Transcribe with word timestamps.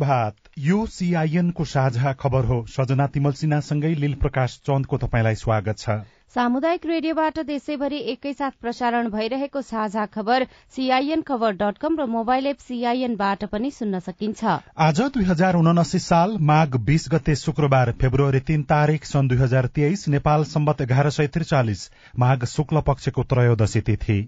शुभ 0.00 0.06
प्रभात 0.06 0.48
यो 0.58 0.84
सीआईएनको 0.88 1.64
साझा 1.64 2.12
खबर 2.12 2.44
हो। 2.44 2.64
सजना 2.68 3.06
तिमल 3.06 3.32
सिन्हासँगै 3.32 3.94
लील 3.94 4.14
प्रकाश 4.16 4.60
चन्दको 4.66 4.96
तपाईँलाई 4.98 5.34
स्वागत 5.36 5.78
छ। 5.78 5.96
सामुदायिक 6.34 6.86
रेडियोबाट 6.86 7.38
देशैभरि 7.44 7.98
एकैसाथ 8.12 8.50
प्रसारण 8.60 9.08
भइरहेको 9.10 9.60
साझा 9.62 10.06
खबर 10.08 10.46
सीआईएन 10.72 11.22
खबर 11.22 11.52
डट 11.52 11.78
कम 11.78 12.00
र 12.00 12.06
मोबाइल 12.08 12.46
एप 12.46 12.58
सीआईएनबाट 12.64 13.44
पनि 13.46 13.70
सुन्न 13.70 14.00
सकिन्छ। 14.00 14.56
आज 14.80 15.00
दुई 15.12 15.24
हजार 15.26 15.56
उनासी 15.56 15.98
साल 16.00 16.36
माघ 16.40 16.68
बीस 16.80 17.08
गते 17.12 17.36
शुक्रबार 17.36 17.92
फेब्रुअरी 18.00 18.40
तीन 18.40 18.62
तारीक 18.64 19.04
सन् 19.04 19.28
दुई 19.28 19.38
हजार 19.38 19.66
तेइस 19.76 20.08
नेपाल 20.08 20.44
सम्बत 20.48 20.80
एघार 20.80 21.10
सय 21.10 21.26
त्रिचालिस 21.28 21.88
माघ 22.16 22.44
शुक्ल 22.46 22.80
पक्षको 22.88 23.22
त्रयोदशी 23.24 23.80
तिथि। 23.82 24.20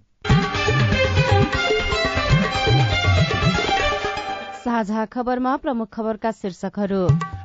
साझा 4.72 5.04
खबरमा 5.04 5.56
प्रमुख 5.56 5.88
खबरका 5.92 6.30
शीर्षकहरू। 6.30 7.00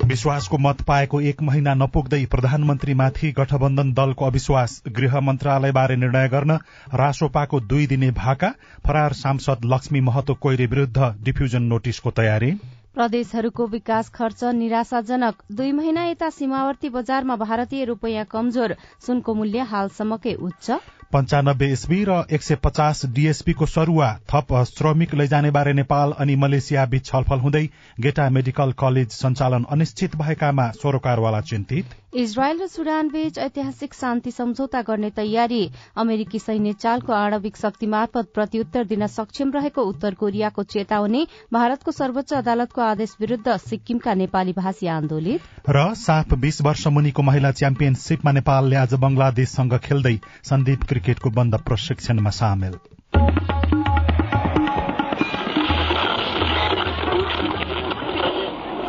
विश्वासको 0.08 0.58
मत 0.58 0.81
पाएको 0.81 1.20
एक 1.22 1.41
महिना 1.41 1.73
नपुग्दै 1.73 2.20
प्रधानमन्त्रीमाथि 2.26 3.31
गठबन्धन 3.31 3.91
दलको 3.94 4.26
अविश्वास। 4.26 4.84
गृह 4.88 5.19
मन्त्रालयबारे 5.19 5.95
निर्णय 5.95 6.28
गर्न 6.28 6.58
रासोपाको 6.94 7.59
दुई 7.59 7.88
दिने 7.88 8.11
भाका। 8.11 8.53
फरार 8.88 9.14
सांसद 9.14 9.66
लक्ष्मी 9.66 10.02
महतो 10.02 10.34
कोइरे 10.34 10.66
विरूद्ध 10.66 11.14
डिफ्यूजन 11.23 11.64
नोटिसको 11.64 12.11
तयारी। 12.11 12.52
प्रदेशहरूको 12.98 13.66
विकास 13.67 14.09
खर्च 14.09 14.44
निराशाजनक। 14.56 15.42
दुई 15.53 15.72
महिना 15.72 16.06
यता 16.06 16.30
सीमावर्ती 16.31 16.90
बजारमा 16.90 17.36
भारतीय 17.38 17.86
रूपियाँ 17.86 18.23
कमजोर। 18.26 18.76
सुनको 19.06 19.34
मूल्य 19.36 19.66
हालसम्मकै 19.72 20.34
उच्च। 20.42 20.80
पञ्चानब्बे 21.14 21.68
एसबी 21.73 22.00
र 22.03 22.16
एक 22.31 22.42
सय 22.42 22.56
पचास 22.64 23.06
डीएसपीको 23.14 23.66
सरूवा 23.68 24.09
थप 24.28 24.64
श्रमिक 24.70 25.14
लैजाने 25.16 25.52
बारे 25.52 25.73
नेपाल 25.73 26.12
अनि 26.18 26.36
मलेसिया 26.38 26.86
बीच 26.88 27.06
छलफल 27.06 27.40
हुँदै 27.40 27.64
गेटा 28.00 28.30
मेडिकल 28.31 28.72
कलेज 28.81 29.09
सञ्चालन 29.14 29.70
अनिश्चित 29.72 30.16
भएकामा 30.18 30.70
सरोकारवाला 30.81 31.42
चिन्तित। 31.45 31.95
इजरायल 32.18 32.58
र 32.58 32.66
सुडान 32.68 33.10
बीच 33.10 33.38
ऐतिहासिक 33.38 33.94
शान्ति 33.94 34.32
सम्झौता 34.32 34.82
गर्ने 34.82 35.10
तयारी 35.18 35.60
अमेरिकी 35.96 36.40
सैन्य 36.40 36.74
चालको 36.74 37.14
आणविक 37.14 37.58
शक्ति 37.58 37.88
मार्फत 37.88 38.32
प्रत्युत्तर 38.34 38.86
दिन 38.88 39.06
सक्षम 39.08 39.52
रहेको 39.54 39.82
उत्तर 39.84 40.14
कोरियाको 40.18 40.64
चेतावनी 40.66 41.22
भारतको 41.54 41.92
सर्वोच्च 41.92 42.34
अदालतको 42.34 42.82
आदेश 42.82 43.16
विरूद्ध 43.22 43.58
सिक्किमका 43.59 44.14
नेपाली 44.16 44.54
भाषी 44.58 44.88
आन्दोलित। 44.88 45.70
र 45.70 45.94
साफ 45.96 46.34
बीस 46.42 46.62
वर्ष 46.62 46.88
मुनिको 46.90 47.22
महिला 47.22 47.52
च्याम्पियनशीपमा 47.54 48.31
नेपालले 48.31 48.76
आज 48.78 48.94
बंगलादेशसँग 48.98 49.78
खेल्दै 49.86 50.18
सन्दीप 50.50 50.90
क्रिकेटको 50.90 51.30
बन्द 51.38 51.62
प्रशिक्षणमा 51.70 52.30
सामेल। 52.34 52.74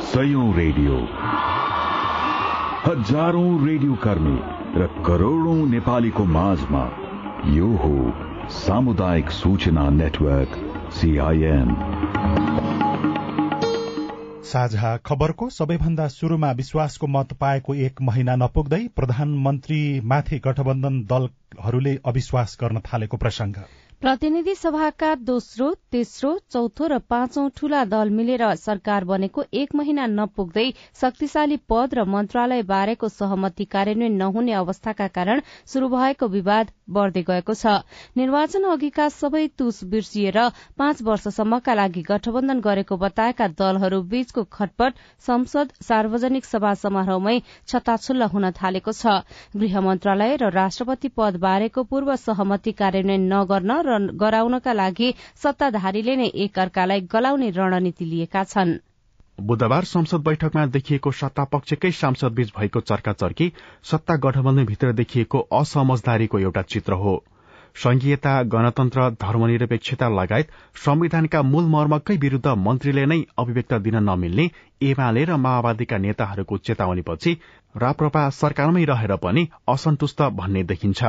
सयौं 0.08 0.52
रेडियो। 0.56 1.06
हजारौं 2.78 3.48
रेडियो 3.66 3.94
कर्मी 4.02 4.34
र 4.80 4.86
करोड़ौं 5.06 5.54
नेपालीको 5.70 6.24
माझमा 6.34 6.82
यो 7.54 7.70
हो 7.76 7.90
सामुदायिक 8.56 9.30
सूचना 9.30 9.88
नेटवर्क 9.94 10.54
सीआईएन 10.98 11.72
साझा 14.50 14.96
खबरको 15.06 15.48
सबैभन्दा 15.50 16.06
शुरूमा 16.10 16.52
विश्वासको 16.60 17.06
मत 17.16 17.32
पाएको 17.40 17.74
एक 17.88 18.00
महिना 18.02 18.36
नपुग्दै 18.44 18.82
प्रधानमन्त्रीमाथि 18.96 20.38
गठबन्धन 20.46 21.02
दलहरूले 21.10 21.98
अविश्वास 22.06 22.56
गर्न 22.60 22.80
थालेको 22.86 23.16
प्रसंग 23.16 23.62
प्रतिनिधि 24.02 24.54
सभाका 24.54 25.14
दोस्रो 25.28 25.68
तेस्रो 25.92 26.28
चौथो 26.52 26.86
र 26.86 26.98
पाँचौं 27.10 27.48
ठूला 27.50 27.78
दल 27.84 28.10
मिलेर 28.14 28.42
सरकार 28.56 29.04
बनेको 29.04 29.42
एक 29.52 29.74
महिना 29.74 30.04
नपुग्दै 30.08 30.66
शक्तिशाली 31.00 31.56
पद 31.66 31.94
र 31.98 32.04
मन्त्रालय 32.06 32.62
बारेको 32.68 33.08
सहमति 33.10 33.64
कार्यान्वयन 33.66 34.14
नहुने 34.16 34.52
अवस्थाका 34.54 35.08
कारण 35.16 35.42
शुरू 35.72 35.88
भएको 35.88 36.28
विवाद 36.28 36.70
बढ़दै 36.90 37.22
गएको 37.22 37.54
छ। 37.54 37.72
निर्वाचन 38.16 38.68
अघिका 38.68 39.08
सबै 39.10 39.42
तुस 39.58 39.82
बिर्सिएर 39.90 40.38
पाँच 40.78 41.02
वर्षसम्मका 41.02 41.74
लागि 41.74 42.02
गठबन्धन 42.08 42.60
गरेको 42.60 42.96
बताएका 42.98 43.50
दलहरू 43.58 44.00
बीचको 44.14 44.46
खटपट 44.52 45.02
संसद 45.26 45.74
सार्वजनिक 45.88 46.44
सभा 46.44 46.72
समारोहमै 46.84 47.36
छताछुल्ल 47.66 48.30
हुन 48.30 48.50
थालेको 48.62 48.92
छ। 48.92 49.18
गृह 49.58 49.80
मन्त्रालय 49.80 50.36
र 50.36 50.54
राष्ट्रपति 50.54 51.12
पद 51.18 51.42
बारेको 51.42 51.84
पूर्व 51.90 52.16
सहमति 52.24 52.78
कार्यान्वयन 52.80 53.28
नगर्न 53.34 53.86
गराउनका 53.96 54.72
लागि 54.72 55.14
सत्ताधारीले 55.42 56.16
नै 56.16 56.26
एक 56.26 56.58
अर्कालाई 56.58 57.00
गलाउने 57.00 57.50
रणनीति 57.50 58.04
लिएका 58.04 58.44
छन्। 58.44 58.76
बुधबार 59.40 59.84
संसद 59.84 60.20
बैठकमा 60.20 60.66
देखिएको 60.66 61.10
सत्तापक्षकै 61.12 61.90
सांसद 61.92 62.32
बीच 62.32 62.52
भएको 62.58 62.80
चर्काचर्की 62.80 63.52
सत्ता 63.82 64.16
गठबन्धनभित्र 64.16 64.92
देखिएको 64.92 65.38
असमझदारीको 65.52 66.38
एउटा 66.38 66.62
चित्र 66.62 66.92
हो। 66.92 67.24
संघीयता 67.76 68.40
गणतन्त्र 68.52 69.08
धर्मनिरपेक्षता 69.20 70.08
लगायत 70.10 70.50
संविधानका 70.84 71.42
मूल 71.42 71.64
मर्मकै 71.68 72.16
विरूद्ध 72.16 72.54
मन्त्रीले 72.58 73.04
नै 73.06 73.20
अभिव्यक्त 73.38 73.74
दिन 73.84 73.96
नमिल्ने 74.02 74.46
एमाले 74.82 75.24
र 75.24 75.36
माओवादीका 75.36 75.98
नेताहरूको 75.98 76.56
चेतावनीपछि 76.66 77.32
राप्रपा 77.74 78.28
सरकारमै 78.32 78.84
रहेर 78.84 79.14
पनि 79.16 79.46
असन्तुष्ट 79.68 80.22
भन्ने 80.34 80.62
देखिन्छ। 80.64 81.02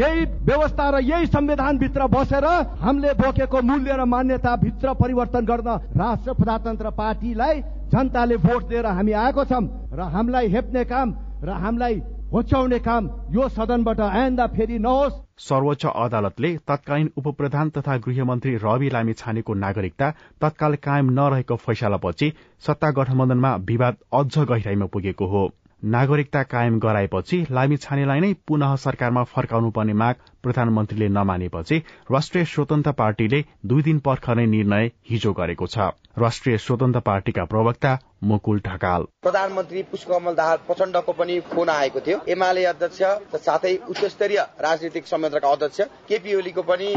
यही 0.00 0.24
व्यवस्था 0.46 0.88
र 0.90 1.00
यही 1.02 1.26
संविधानभित्र 1.28 2.06
बसेर 2.14 2.46
हामीले 2.80 3.12
बोकेको 3.14 3.62
मूल्य 3.62 3.96
र 3.96 4.04
मान्यता 4.06 4.56
भित्र 4.56 4.94
परिवर्तन 4.94 5.44
गर्न 5.44 5.68
राष्ट्र 5.98 6.32
प्रजातन्त्र 6.32 6.90
पार्टीलाई 6.98 7.60
जनताले 7.92 8.36
भोट 8.46 8.68
दिएर 8.68 8.86
हामी 8.88 9.12
आएको 9.24 9.44
छौँ 9.44 9.64
र 9.92 10.10
हामीलाई 10.14 10.48
हेप्ने 10.48 10.84
काम 10.84 11.14
र 11.44 11.60
हामीलाई 11.62 12.00
होच्याउने 12.32 12.78
काम 12.78 13.08
यो 13.30 13.48
सदनबाट 13.50 14.00
आइन्दा 14.00 14.46
फेरि 14.48 14.78
नहोस्। 14.78 15.16
सर्वोच्च 15.38 15.84
अदालतले 15.86 16.50
तत्कालीन 16.68 17.10
उपप्रधान 17.16 17.70
तथा 17.70 17.96
गृहमन्त्री 18.06 18.54
रवि 18.56 18.88
लामी 18.90 19.12
छानेको 19.14 19.54
नागरिकता 19.54 20.10
तत्काल 20.40 20.74
कायम 20.82 21.10
नरहेको 21.18 21.56
फैसलापछि 21.58 22.32
सत्ता 22.64 22.90
गठबन्धनमा 22.98 23.54
विवाद 23.68 23.96
अझ 24.12 24.38
गहिराईमा 24.40 24.86
पुगेको 24.86 25.26
हो। 25.26 25.42
नागरिकता 25.82 26.42
कायम 26.44 26.78
गराएपछि 26.78 27.38
लामी 27.50 27.76
छानेलाई 27.78 28.20
नै 28.20 28.32
पुनः 28.48 28.74
सरकारमा 28.78 29.22
फर्काउनु 29.28 29.70
पर्ने 29.70 29.92
माग 29.94 30.14
प्रधानमन्त्रीले 30.42 31.08
नमानेपछि 31.10 31.78
राष्ट्रिय 32.10 32.44
स्वतन्त्र 32.44 32.92
पार्टीले 32.94 33.44
दुई 33.66 33.82
दिन 33.82 33.98
पर्ख 33.98 34.30
नै 34.30 34.46
निर्णय 34.46 34.90
हिजो 35.10 35.32
गरेको 35.34 35.66
छ। 35.66 35.90
राष्ट्रिय 36.18 36.58
स्वतन्त्र 36.58 37.00
पार्टीका 37.02 37.44
प्रवक्ता 37.46 37.92
मुकुल 38.22 38.60
ढकाल। 38.66 39.02
प्रधानमन्त्री 39.22 39.82
पुष्पकमल 39.82 40.34
दाहाल 40.34 40.56
प्रचण्डको 40.66 41.12
पनि 41.12 41.38
फोन 41.48 41.68
आएको 41.68 42.00
थियो। 42.00 42.18
एमाले 42.28 42.64
अध्यक्ष 42.64 43.02
साथै 43.38 43.74
उच्च 43.90 44.04
स्तरीय 44.06 44.38
राजनीतिक 44.60 45.06
संयन्त्रका 45.06 45.50
अध्यक्ष 45.50 45.80
केपी 46.08 46.34
ओलीको 46.34 46.62
पनि 46.62 46.94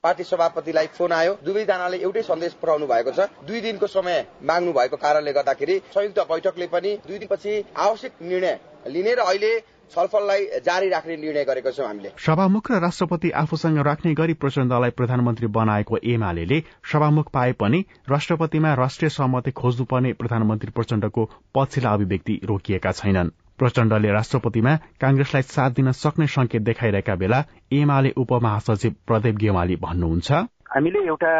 पार्टी 0.00 0.24
सभापतिलाई 0.24 0.86
फोन 0.96 1.12
आयो। 1.12 1.36
दुवैजनाले 1.44 1.98
एउटै 1.98 2.22
सन्देश 2.24 2.52
पठाउनु 2.62 2.86
भएको 2.86 3.12
छ। 3.12 3.28
दुई 3.44 3.60
दिनको 3.60 3.86
समय 3.88 4.24
माग्नु 4.42 4.72
भएको 4.72 4.96
कारणले 4.96 5.32
गर्दाखेरि 5.32 5.80
संयुक्त 5.94 6.20
बैठकले 6.32 6.66
पनि 6.72 6.96
दुई 7.06 7.18
दिनपछि 7.18 7.52
आवश्यक 7.78 8.12
निर्णय 8.22 8.58
लिने 8.88 9.14
र 9.14 9.20
अहिले 9.22 9.52
छलफललाई 9.90 10.46
जारी 10.64 10.88
राख्ने 10.88 11.16
निर्णय 11.16 11.44
गरेको 11.44 11.70
छौँ 11.70 11.86
हामीले। 11.86 12.10
सभामुख 12.18 12.70
र 12.70 12.80
राष्ट्रपति 12.80 13.30
आफूसँग 13.42 13.78
राख्ने 13.86 14.14
गरी 14.14 14.34
प्रचण्डलाई 14.34 14.90
प्रधानमन्त्री 14.90 15.46
बनाएको 15.52 15.96
एमाले 16.04 16.60
सभामुख 16.92 17.30
पाए 17.32 17.52
पनि 17.52 17.84
राष्ट्रपतिमा 18.10 18.74
राष्ट्रिय 18.74 19.08
सहमति 19.10 19.50
खोज्नुपर्ने 19.50 20.12
प्रधानमन्त्री 20.14 20.70
प्रचण्डको 20.70 21.24
पछिल्ला 21.54 21.92
अभिव्यक्ति 21.92 22.40
रोकिएका 22.44 22.92
छैनन्। 22.92 23.30
प्रचण्डले 23.58 24.10
राष्ट्रपतिमा 24.12 24.74
कांग्रेसलाई 25.00 25.42
साथ 25.44 25.70
दिन 25.70 25.90
सक्ने 25.94 26.26
संकेत 26.26 26.62
देखाइरहेका 26.62 27.14
बेला 27.14 27.38
एमाले 27.72 28.10
उपमहासचिव 28.18 28.94
प्रदीप 29.06 29.36
गेवाली 29.36 29.76
भन्नुहुन्छ। 29.76 30.32
हामीले 30.74 31.00
एउटा 31.06 31.32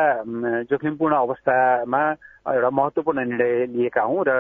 जोखिमपूर्ण 0.71 1.15
अवस्थामा 1.17 2.03
एउटा 2.55 2.71
महत्वपूर्ण 2.71 3.19
निर्णय 3.29 3.67
लिएका 3.75 4.03
हौं 4.03 4.23
र 4.29 4.31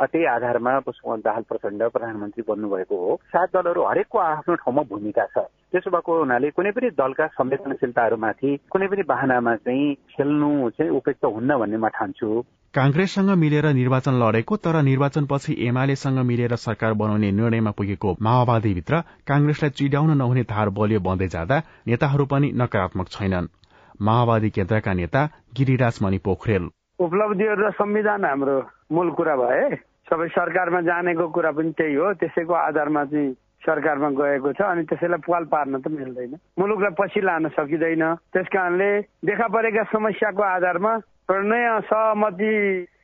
त्यही 0.00 0.24
आधारमा 0.26 0.78
पुष्पकमल 0.78 1.20
दाहाल 1.20 1.42
प्रचण्ड 1.48 1.82
प्रधानमन्त्री 1.82 2.42
बन्नुभएको 2.48 2.96
हो। 2.96 3.16
सात 3.32 3.48
दलहरू 3.54 3.82
हरेकको 3.82 4.18
आफ्नो 4.18 4.54
ठाउँमा 4.54 4.82
भूमिका 4.82 5.24
छ। 5.24 5.44
त्यसो 5.72 5.90
भएको 5.90 6.18
हुनाले 6.18 6.50
कुनै 6.50 6.70
पनि 6.70 6.90
दलका 6.96 7.26
संवेदनशीलताहरूमाथि 7.38 8.50
कुनै 8.72 8.86
पनि 8.86 9.02
बाहनामा 9.08 9.54
चाहिँ 9.56 9.94
खेल्नु 10.16 10.50
चाहिँ 10.70 10.90
उपयुक्त 10.90 11.24
हुन्न 11.24 11.58
भन्ने 11.58 11.76
म 11.76 11.88
ठान्छु। 11.88 12.42
कांग्रेससँग 12.74 13.30
मिलेर 13.36 13.66
निर्वाचन 13.72 14.14
लडेको 14.16 14.56
तर 14.56 14.80
निर्वाचनपछि 14.82 15.56
एमालेसँग 15.68 16.18
मिलेर 16.24 16.56
सरकार 16.56 16.92
बनाउने 16.96 17.30
निर्णयमा 17.30 17.70
पुगेको 17.70 18.16
माओवादीभित्र 18.20 19.00
कांग्रेसलाई 19.28 19.70
चिड्याउन 19.70 20.16
नहुने 20.18 20.42
धार 20.48 20.68
बलियो 20.72 21.00
बन्दै 21.00 21.28
जाँदा 21.28 21.62
नेताहरू 21.86 22.24
पनि 22.26 22.52
नकारात्मक 22.56 23.08
छैनन्। 23.08 23.52
माओवादी 24.00 24.50
केन्द्रका 24.50 24.92
नेता 24.92 25.28
गिरिराज 25.56 25.98
मणि 26.02 26.18
पोखरेल। 26.18 26.68
उपलब्धिहरू 27.02 27.66
र 27.66 27.70
संविधान 27.70 28.24
हाम्रो 28.24 28.56
मूल 28.92 29.10
कुरा 29.10 29.34
भए। 29.36 29.76
सबै 30.06 30.28
सरकारमा 30.28 30.80
जानेको 30.80 31.28
कुरा 31.28 31.50
पनि 31.50 31.70
त्यही 31.72 31.94
हो। 31.94 32.12
त्यसैको 32.14 32.54
आधारमा 32.54 33.04
चाहिँ 33.04 33.34
सरकारमा 33.62 34.10
गएको 34.18 34.52
छ 34.52 34.60
अनि 34.62 34.82
त्यसैलाई 34.90 35.22
पाल 35.22 35.44
पार्न 35.46 35.80
त 35.80 35.88
मिल्दैन। 35.88 36.34
मुलुकलाई 36.58 36.94
पछि 36.98 37.20
लान 37.20 37.48
सकिँदैन। 37.54 38.04
त्यस 38.32 38.46
कारणले 38.52 38.90
देखा 39.22 39.46
परेका 39.48 39.82
समस्याको 39.90 40.42
आधारमा 40.42 40.92
नयाँ 41.32 41.80
सहमति 41.80 42.52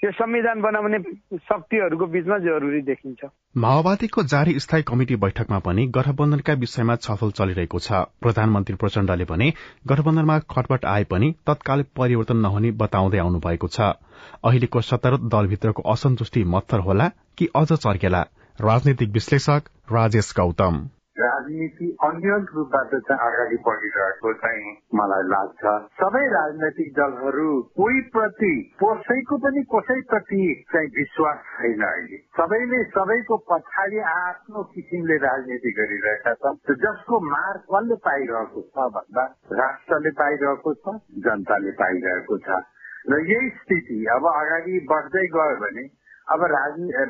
यो 0.04 0.10
संविधान 0.12 0.60
बनाउने 0.60 0.98
शक्तिहरूको 1.38 2.06
बीचमा 2.06 2.38
जरुरी 2.38 2.80
देखिन्छ। 2.84 3.24
माओवादीको 3.56 4.22
जारी 4.22 4.58
स्थायी 4.58 4.82
कमिटी 4.82 5.16
बैठकमा 5.16 5.58
पनि 5.58 5.86
गठबन्धनका 5.96 6.52
विषयमा 6.52 6.96
छलफल 6.98 7.30
चलिरहेको 7.30 7.78
छ। 7.78 8.04
प्रधानमन्त्री 8.20 8.76
प्रचण्डले 8.76 9.24
भने 9.24 9.48
गठबन्धनमा 9.88 10.38
खटपट 10.50 10.84
आए 10.84 11.04
पनि 11.04 11.32
तत्काल 11.46 11.82
परिवर्तन 11.96 12.36
नहुने 12.36 12.70
बताउँदै 12.76 13.18
आउनु 13.18 13.38
भएको 13.40 13.68
छ। 13.68 13.96
अहिलेको 14.44 14.80
सत्तारूढ़ 14.82 15.28
दलभित्रको 15.32 15.82
असन्तुष्टि 15.88 16.44
मत्तर 16.44 16.78
होला 16.80 17.08
कि 17.38 17.48
अझ 17.56 17.72
चर्केला? 17.72 18.22
राजनीतिक 18.60 19.10
विश्लेषक 19.12 19.68
राजेश 19.92 20.32
गौतम। 20.36 20.76
राजनीति 21.18 21.86
अन्य 22.04 22.38
रूपबाट 22.54 22.94
चाहिँ 23.08 23.26
अगाडि 23.26 23.56
बढिरहेको 23.66 24.32
चाहिँ 24.32 24.72
मलाई 24.94 25.26
लाग्छ। 25.32 25.74
सबै 26.00 26.22
राजनैतिक 26.32 26.88
दलहरू 26.96 27.52
कोही 27.78 28.00
प्रति 28.14 28.50
कसैको 28.82 29.38
पनि 29.44 29.62
कसैप्रति 29.74 30.40
चाहिँ 30.72 30.90
विश्वास 30.96 31.38
छैन 31.52 31.84
अहिले। 31.90 32.18
सबैले 32.38 32.82
सबैको 32.96 33.36
पछाडि 33.50 33.98
आफ्नो 34.14 34.62
किसिमले 34.74 35.16
राजनीति 35.26 35.72
गरिरहेका 35.78 36.34
छन्। 36.34 36.58
जसको 36.82 37.20
मार 37.28 37.62
कसले 37.70 38.00
पाइरहेको 38.08 38.60
छ 38.62 38.88
भन्दा 38.98 39.24
राष्ट्रले 39.62 40.10
पाइरहेको 40.22 40.74
छ 40.74 40.96
जनताले 41.28 41.76
पाइरहेको 41.84 42.38
छ। 42.38 42.58
र 43.10 43.22
यही 43.30 43.48
स्थिति 43.60 44.04
अब 44.16 44.28
अगाडि 44.34 44.86
बढ्दै 44.90 45.26
गयो 45.36 45.56
भने 45.62 45.86
अब 46.28 46.44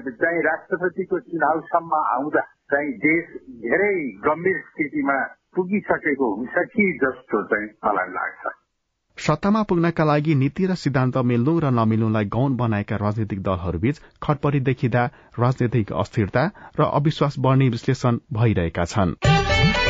चाहिँ 0.08 0.42
राष्ट्रपतिको 0.42 1.18
चुनावसम्म 1.20 2.02
आउँदा 2.14 2.40
चाहिँ 2.72 2.92
देश 3.04 3.24
धेरै 3.64 3.94
गम्भीर 4.26 4.58
स्थितिमा 4.60 5.18
पुगिसकेको 5.56 6.34
हुन्छ 6.34 6.64
कि 6.74 6.86
जस्तो 7.02 7.42
चाहिँ 7.44 7.68
मलाई 7.84 8.12
लाग्छ। 8.14 8.54
सत्तामा 9.18 9.62
पुग्नका 9.62 10.04
लागि 10.04 10.34
नीति 10.34 10.66
र 10.66 10.74
सिद्धान्त 10.74 11.16
मिल्नु 11.24 11.58
र 11.58 11.70
नमिल्नुलाई 11.72 12.24
गौन 12.36 12.56
बनाएका 12.56 12.96
राजनीतिक 12.96 13.42
दलहरूबीच 13.42 14.00
खटपटी 14.22 14.60
देखिँदा 14.70 15.04
राजनैतिक 15.38 15.92
अस्थिरता 16.04 16.46
र 16.80 16.90
अविश्वास 16.92 17.38
बढ़ने 17.38 17.68
विश्लेषण 17.68 18.18
भइरहेका 18.32 18.84
छनृ। 18.84 19.87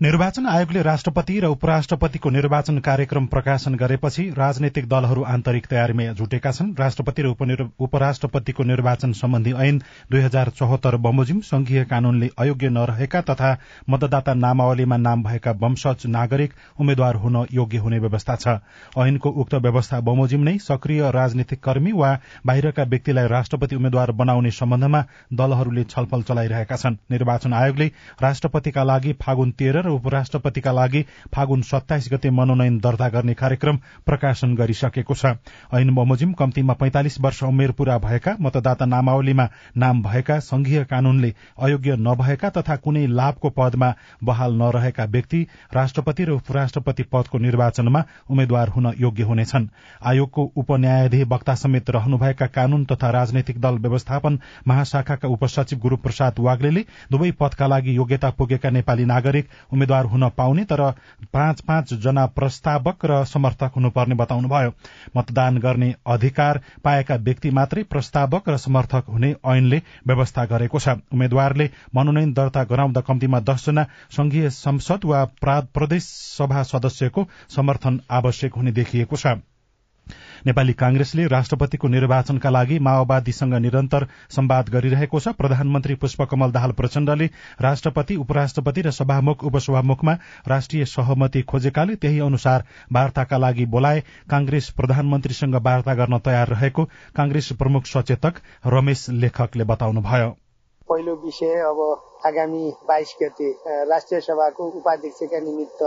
निर्वाचन 0.00 0.46
आयोगले 0.46 0.82
राष्ट्रपति 0.82 1.38
र 1.40 1.46
उपराष्ट्रपतिको 1.46 2.30
निर्वाचन 2.30 2.78
कार्यक्रम 2.80 3.24
प्रकाशन 3.26 3.74
गरेपछि 3.74 4.22
राजनैतिक 4.36 4.86
दलहरू 4.88 5.22
आन्तरिक 5.28 5.66
तयारीमा 5.66 6.12
जुटेका 6.16 6.50
छन्। 6.50 6.72
राष्ट्रपति 6.78 7.22
र 7.22 7.68
उपराष्ट्रपतिको 7.78 8.62
निर्वाचन 8.64 9.12
सम्बन्धी 9.12 9.52
ऐन 9.54 9.78
दुई 10.10 10.20
हजार 10.20 10.50
चौहत्तर 10.50 10.96
बमोजिम 10.98 11.40
संघीय 11.40 11.84
कानूनले 11.84 12.30
अयोग्य 12.38 12.68
नरहेका 12.70 13.20
तथा 13.22 13.50
मतदाता 13.90 14.34
नामावलीमा 14.36 14.96
नाम 14.98 15.22
भएका 15.22 15.50
वंशज 15.60 16.06
नागरिक 16.08 16.54
उम्मेद्वार 16.80 17.16
हुन 17.16 17.36
योग्य 17.52 17.78
हुने 17.78 17.98
व्यवस्था 17.98 18.36
छ। 18.36 18.56
ऐनको 18.98 19.30
उक्त 19.36 19.54
व्यवस्था 19.56 20.00
बमोजिम 20.00 20.48
नै 20.48 20.56
सक्रिय 20.60 21.10
राजनीतिक 21.10 21.62
कर्मी 21.62 21.92
वा 21.92 22.16
बाहिरका 22.46 22.82
व्यक्तिलाई 22.86 23.28
राष्ट्रपति 23.28 23.76
उम्मेद्वार 23.76 24.12
बनाउने 24.14 24.50
सम्बन्धमा 24.52 25.04
दलहरूले 25.34 25.84
छलफल 25.84 26.22
चलाइरहेका 26.22 26.76
छन्। 26.76 26.98
निर्वाचन 27.10 27.52
आयोगले 27.52 27.90
राष्ट्रपतिका 28.22 28.84
लागि 28.84 29.12
फागुन 29.20 29.50
तेह्र 29.52 29.88
उपराष्ट्रपतिका 29.90 30.72
लागि 30.72 31.04
फागुन 31.34 31.62
सत्ताइस 31.62 32.08
गते 32.12 32.30
मनोनयन 32.30 32.78
दर्ता 32.78 33.08
गर्ने 33.08 33.34
कार्यक्रम 33.34 33.76
प्रकाशन 34.06 34.54
गरिसकेको 34.54 35.14
छ। 35.14 35.34
ऐन 35.74 35.94
बमोजिम 35.94 36.32
कम्तीमा 36.32 36.74
पैंतालिस 36.74 37.20
वर्ष 37.20 37.42
उमेर 37.44 37.72
पूरा 37.72 37.98
भएका 38.00 38.36
मतदाता 38.40 38.86
नामावलीमा 38.86 39.48
नाम 39.76 40.02
भएका 40.02 40.38
संघीय 40.40 40.84
कानूनले 40.90 41.32
अयोग्य 41.60 41.96
नभएका 42.00 42.50
तथा 42.50 42.76
कुनै 42.78 43.06
लाभको 43.08 43.50
पदमा 43.50 43.92
बहाल 44.24 44.54
नरहेका 44.56 45.04
व्यक्ति 45.10 45.46
राष्ट्रपति 45.74 46.24
र 46.24 46.30
उपराष्ट्रपति 46.32 47.02
पदको 47.12 47.38
निर्वाचनमा 47.40 48.04
उम्मेद्वार 48.30 48.68
हुन 48.68 48.92
योग्य 49.00 49.22
हुनेछन्। 49.22 49.68
आयोगको 50.02 50.50
उपन्यायाधीश 50.56 51.26
वक्ता 51.28 51.54
समेत 51.56 51.90
रहनुभएका 51.90 52.46
कानून 52.50 52.84
तथा 52.84 53.10
राजनैतिक 53.10 53.60
दल 53.60 53.78
व्यवस्थापन 53.80 54.38
महाशाखाका 54.68 55.28
उपसचिव 55.28 55.78
गुरू 55.78 55.96
प्रसाद 55.96 56.38
वाग्ले 56.38 56.84
दुवै 57.12 57.30
पदका 57.40 57.66
लागि 57.66 57.96
योग्यता 57.96 58.30
पुगेका 58.38 58.70
नेपाली 58.70 59.04
नागरिक 59.04 59.48
उम्मेद्वार 59.80 60.04
हुन 60.04 60.28
पाउने 60.36 60.64
तर 60.64 60.80
पाँच 61.32 61.60
पाँच 61.60 61.92
जना 61.96 62.24
प्रस्तावक 62.28 63.04
र 63.04 63.24
समर्थक 63.24 63.72
हुनुपर्ने 63.76 64.14
बताउनुभयो। 64.14 64.72
मतदान 65.16 65.58
गर्ने 65.58 65.94
अधिकार 66.06 66.60
पाएका 66.84 67.16
व्यक्ति 67.18 67.50
मात्रै 67.50 67.82
प्रस्तावक 67.88 68.48
र 68.48 68.56
समर्थक 68.58 69.04
हुने 69.08 69.34
ऐनले 69.48 69.80
व्यवस्था 70.06 70.44
गरेको 70.46 70.78
छ। 70.78 71.00
उम्मेद्वारले 71.08 71.70
मनोनयन 71.96 72.32
दर्ता 72.32 72.64
गराउँदा 72.64 73.00
कम्तीमा 73.00 73.40
दसजना 73.42 73.86
संघीय 74.12 74.50
संसद 74.52 75.04
वा 75.04 75.24
प्रदेश 75.40 76.04
सभा 76.36 76.62
सदस्यको 76.68 77.28
समर्थन 77.48 78.00
आवश्यक 78.10 78.54
हुने 78.54 78.72
देखिएको 78.72 79.16
छ। 79.16 79.40
नेपाली 80.46 80.72
कांग्रेसले 80.72 81.26
राष्ट्रपतिको 81.28 81.88
निर्वाचनका 81.88 82.50
लागि 82.50 82.78
माओवादीसँग 82.78 83.54
निरन्तर 83.56 84.06
सम्वाद 84.30 84.68
गरिरहेको 84.68 85.20
छ। 85.20 85.28
प्रधानमन्त्री 85.36 85.94
पुष्पकमल 85.94 86.50
दाहाल 86.52 86.72
प्रचण्डले 86.72 87.26
राष्ट्रपति 87.60 88.16
उपराष्ट्रपति 88.16 88.82
र 88.82 88.90
सभामुख 88.90 89.44
उपसभामुखमा 89.44 90.16
राष्ट्रिय 90.48 90.84
सहमति 90.86 91.42
खोजेकाले 91.44 91.94
त्यही 91.96 92.18
अनुसार 92.20 92.64
वार्ताका 92.92 93.36
लागि 93.38 93.66
बोलाए। 93.66 94.02
कांग्रेस 94.30 94.70
प्रधानमन्त्रीसँग 94.76 95.54
वार्ता 95.62 95.94
गर्न 95.94 96.18
तयार 96.18 96.48
रहेको 96.48 96.84
कांग्रेस 97.16 97.52
प्रमुख 97.58 97.86
सचेतक 97.86 98.40
रमेश 98.66 99.08
लेखकले 99.10 99.64
बताउनुभयो। 99.64 100.36
पहिलो 100.90 101.14
विषय 101.24 101.54
अब 101.62 101.80
आगामी 102.26 102.70
बाइस 102.88 103.14
गते 103.22 103.50
राष्ट्रिय 103.88 104.20
सभाको 104.20 104.64
उपाध्यक्षका 104.78 105.38
निमित्त 105.40 105.82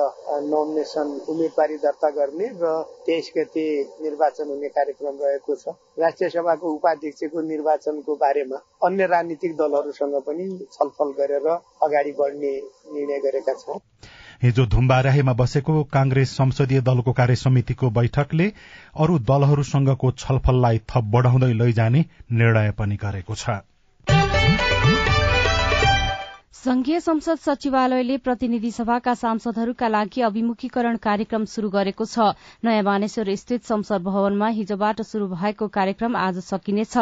नोमिनेसन 0.45 1.09
उम्मेदवारी 1.29 1.77
दर्ता 1.77 2.09
गर्ने 2.09 2.47
र 2.61 2.71
तेइस 3.05 3.31
गते 3.37 3.65
निर्वाचन 4.03 4.47
हुने 4.49 4.69
कार्यक्रम 4.69 5.17
रहेको 5.21 5.55
छ। 5.55 5.75
राष्ट्रिय 5.99 6.29
सभाको 6.29 6.71
उपाध्यक्षको 6.73 7.41
निर्वाचनको 7.43 8.15
बारेमा 8.15 8.61
अन्य 8.87 9.05
राजनीतिक 9.07 9.55
दलहरूसँग 9.57 10.15
पनि 10.27 10.47
छलफल 10.71 11.11
गरेर 11.19 11.47
अगाडि 11.49 12.11
बढ्ने 12.19 12.53
निर्णय 12.93 13.19
गरेका 13.19 13.53
छौं। 13.55 13.77
हिजो 14.43 14.65
धुम्बाराहीमा 14.67 15.33
बसेको 15.33 15.83
कांग्रेस 15.93 16.29
संसदीय 16.37 16.81
दलको 16.81 17.11
कार्य 17.13 17.35
समितिको 17.43 17.89
बैठकले 17.91 18.47
अरू 18.99 19.19
दलहरूसँगको 19.25 20.11
छलफललाई 20.17 20.81
थप 20.89 21.11
बढ़ाउँदै 21.13 21.53
लैजाने 21.53 22.05
निर्णय 22.33 22.71
पनि 22.79 22.95
गरेको 23.03 23.35
छ। 23.35 23.59
संघीय 26.63 26.99
संसद 26.99 27.37
सचिवालयले 27.37 28.15
प्रतिनिधि 28.17 28.69
सभाका 28.71 29.13
सांसदहरूका 29.13 29.87
लागि 29.87 30.21
अभिमुखीकरण 30.23 30.97
कार्यक्रम 30.97 31.45
शुरू 31.45 31.69
गरेको 31.69 32.05
छ। 32.05 32.27
नयाँ 32.63 32.83
बानेश्वर 32.83 33.33
स्थित 33.35 33.63
संसद 33.67 34.01
भवनमा 34.03 34.47
हिजोबाट 34.49 35.01
शुरू 35.03 35.27
भएको 35.27 35.67
कार्यक्रम 35.67 36.15
आज 36.15 36.39
सकिनेछ। 36.41 36.95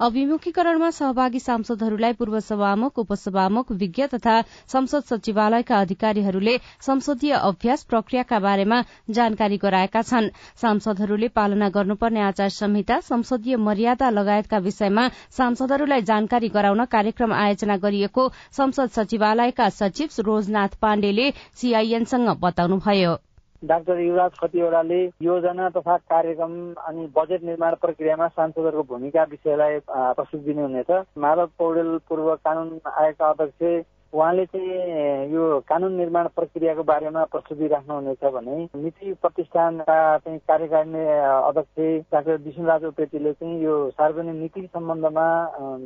अभिमुखीकरणमा 0.00 0.90
सहभागी 0.90 1.40
सांसदहरूलाई 1.40 2.12
पूर्व 2.14 2.38
सभामुख 2.40 2.98
उपसभामुख 2.98 3.72
विज्ञ 3.74 4.06
तथा 4.14 4.36
संसद 4.70 5.02
सचिवालयका 5.10 5.80
अधिकारीहरूले 5.80 6.56
संसदीय 6.86 7.32
अभ्यास 7.32 7.82
प्रक्रियाका 7.90 8.38
बारेमा 8.38 8.82
जानकारी 9.10 9.58
गराएका 9.58 10.02
छन्। 10.02 10.30
सांसदहरूले 10.62 11.28
पालना 11.34 11.68
गर्नुपर्ने 11.70 12.20
आचार 12.20 12.54
संहिता 12.60 13.00
संसदीय 13.10 13.56
मर्यादा 13.66 14.10
लगायतका 14.12 14.58
विषयमा 14.70 15.08
सांसदहरूलाई 15.32 16.02
जानकारी 16.06 16.54
गराउन 16.54 16.84
कार्यक्रम 16.86 17.32
आयोजना 17.34 17.76
गरिएको 17.78 18.30
संसद 18.54 19.06
सचिवालयका 19.08 19.68
सचिव 19.70 20.20
रोजनाथ 20.22 20.76
पाण्डेले 20.82 21.30
सीआईएनसँग 21.56 22.28
बताउनुभयो। 22.40 23.14
डाक्टर 23.62 23.98
युवराज 23.98 24.30
खतिवड़ाले 24.40 25.00
योजना 25.24 25.68
तथा 25.76 25.96
कार्यक्रम 26.12 26.52
अनि 26.86 27.06
बजेट 27.16 27.42
निर्माण 27.42 27.74
प्रक्रियामा 27.82 28.28
सांसदहरूको 28.28 28.82
भूमिका 28.90 29.22
विषयलाई 29.30 29.78
प्रस्तुत 29.88 30.40
दिनुहुनेछ। 30.44 30.90
माधव 31.16 31.46
पौडेल 31.58 31.96
पूर्व 32.08 32.34
कानून 32.44 32.68
आयोगका 32.86 33.28
अध्यक्ष 33.28 33.86
उहाँले 34.08 34.44
चाहिँ 34.46 35.28
यो 35.32 35.60
कानून 35.68 35.92
निर्माण 35.96 36.26
प्रक्रियाको 36.32 36.82
बारेमा 36.82 37.24
प्रस्तुति 37.28 37.66
राख्नुहुनेछ 37.68 38.24
भने 38.24 38.56
नीति 38.74 39.12
प्रतिष्ठानका 39.20 39.96
चाहिँ 40.24 40.38
कार्यकारिणी 40.48 41.04
अध्यक्ष 41.44 42.08
डाक्टर 42.12 42.36
विष्णुराज 42.40 42.84
उपेतीले 42.84 43.32
चाहिँ 43.32 43.60
यो 43.64 43.74
सार्वजनिक 43.92 44.40
नीति 44.40 44.66
सम्बन्धमा 44.72 45.26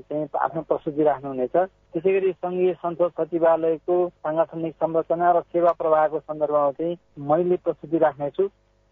चाहिँ 0.07 0.29
आफ्नो 0.39 0.63
प्रस्तुति 0.71 1.03
राख्नुहुनेछ। 1.03 1.57
त्यसै 1.93 2.13
गरी 2.15 2.33
संघीय 2.33 2.73
संसद 2.79 3.11
सचिवालयको 3.19 3.97
साङ्गठनिक 4.23 4.75
संरचना 4.79 5.31
र 5.33 5.41
सेवा 5.51 5.73
प्रवाहको 5.83 6.19
सन्दर्भमा 6.21 6.71
चाहिँ 6.79 6.97
मैले 7.27 7.57
प्रस्तुति 7.59 7.99
राख्नेछु। 7.99 8.49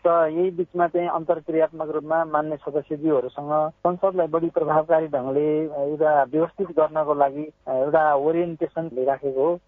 र 0.06 0.12
यही 0.32 0.50
बिचमा 0.50 0.86
चाहिँ 0.88 1.08
अन्तर्क्रियात्मक 1.08 1.90
रूपमा 1.90 2.24
मान्य 2.24 2.56
सदस्यज्यूहरूसँग 2.56 3.52
संसदलाई 3.84 4.26
बढी 4.26 4.48
प्रभावकारी 4.50 5.06
ढङ्गले 5.06 5.46
एउटा 5.84 6.12
व्यवस्थित 6.32 6.68
गर्नको 6.78 7.14
लागि 7.14 7.42
एउटा 7.68 8.04
ओरिएन्टेसन 8.14 8.90
राखेको 9.08 9.44
हो। 9.44 9.58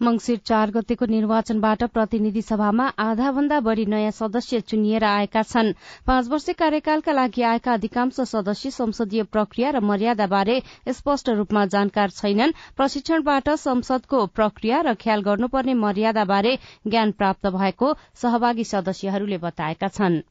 मंगिर 0.00 0.38
चार 0.46 0.70
गतेको 0.70 1.06
निर्वाचनबाट 1.06 1.82
प्रतिनिधि 1.92 2.42
सभामा 2.42 2.86
आधा 2.98 3.30
भन्दा 3.32 3.58
बढ़ी 3.60 3.86
नयाँ 3.86 4.10
सदस्य 4.10 4.60
चुनिएर 4.62 5.04
आएका 5.04 5.42
छन्। 5.42 5.72
पाँच 6.06 6.28
वर्ष 6.28 6.48
कार्यकालका 6.58 7.12
लागि 7.12 7.42
आएका 7.42 7.72
अधिकांश 7.72 8.20
सदस्य 8.30 8.70
संसदीय 8.70 9.22
प्रक्रिया 9.32 9.70
र 9.70 9.80
मर्यादाबारे 9.82 10.60
स्पष्ट 10.92 11.28
रूपमा 11.30 11.64
जानकार 11.66 12.10
छैनन्। 12.10 12.56
प्रशिक्षणबाट 12.76 13.50
संसदको 13.58 14.26
प्रक्रिया 14.32 14.80
र 14.80 14.94
ख्याल 14.94 15.22
गर्नुपर्ने 15.22 15.74
मर्यादाबारे 15.76 16.58
ज्ञान 16.86 17.12
प्राप्त 17.12 17.46
भएको 17.52 17.94
सहभागी 18.22 18.64
सदस्यहरूले 18.64 19.38
बताएका 19.38 19.88
छन्। 19.88 20.22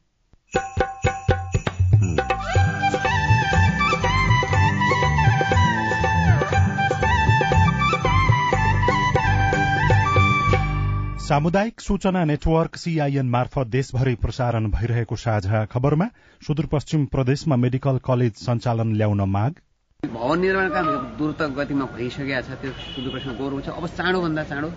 सामुदायिक 11.27 11.81
सूचना 11.81 12.23
नेटवर्क 12.25 12.75
सीआईएन 12.75 13.29
मार्फत 13.29 13.67
देशभरि 13.67 14.13
प्रसारण 14.15 14.69
भइरहेको 14.71 15.15
साझा 15.15 15.63
खबरमा 15.65 16.05
सुदूरपश्चिम 16.41 17.05
प्रदेशमा 17.15 17.55
मेडिकल 17.55 17.97
कलेज 17.99 18.33
सञ्चालन 18.37 18.93
ल्याउन 18.95 19.21
माग। 19.29 19.59
भवन 20.03 20.39
निर्माण 20.39 20.69
काम 20.69 20.87
द्रुत 21.17 21.41
गतिमा 21.57 21.85
भइसकेका 21.97 22.39
छ 22.41 22.59
त्यो 22.61 22.71
सुदूरपश्चिम 22.85 23.35
गौरव 23.41 23.59
छ। 23.59 23.75
अब 23.75 23.87
चाँडोभन्दा 23.97 24.43
चाँडो 24.43 24.69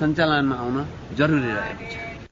सञ्चालनमा 0.00 0.56
आउन 0.56 0.76
जरुरी 1.14 1.52
रहेको 1.52 1.86
छ। 1.86 2.26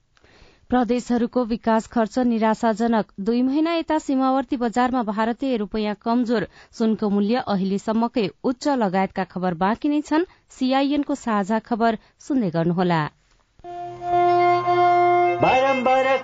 प्रदेशहरूको 0.71 1.45
विकास 1.47 1.87
खर्च 1.95 2.19
निराशाजनक। 2.35 3.15
दुई 3.23 3.43
महिना 3.45 3.79
यता 3.79 3.99
सीमावर्ती 4.01 4.57
बजारमा 4.59 5.07
भारतीय 5.07 5.57
रूपियाँ 5.63 5.97
कमजोर। 6.03 6.51
सुनको 6.75 7.15
मूल्य 7.15 7.47
अहिलेसम्मकै 7.49 8.29
उच्च 8.43 8.69
लगायतका 8.85 9.31
खबर 9.31 9.63
बाँकी 9.65 9.89
नै 9.89 10.05
छन्। 10.05 10.31
सीआईएनको 10.51 11.15
साझा 11.25 11.59
खबर 11.63 12.05
सुन्दै 12.21 12.51
गर्नुहोला। 12.51 13.03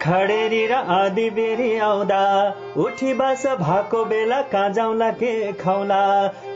खडेरी 0.08 0.66
र 0.66 0.72
आधी 0.72 1.28
बेरी 1.30 1.76
आउँदा 1.76 2.20
उठी 2.80 3.12
बास 3.14 3.42
भएको 3.60 4.04
बेला 4.04 4.40
कहाँ 4.52 4.70
जाउँला 4.72 5.10
के 5.20 5.32
खाउला 5.52 6.02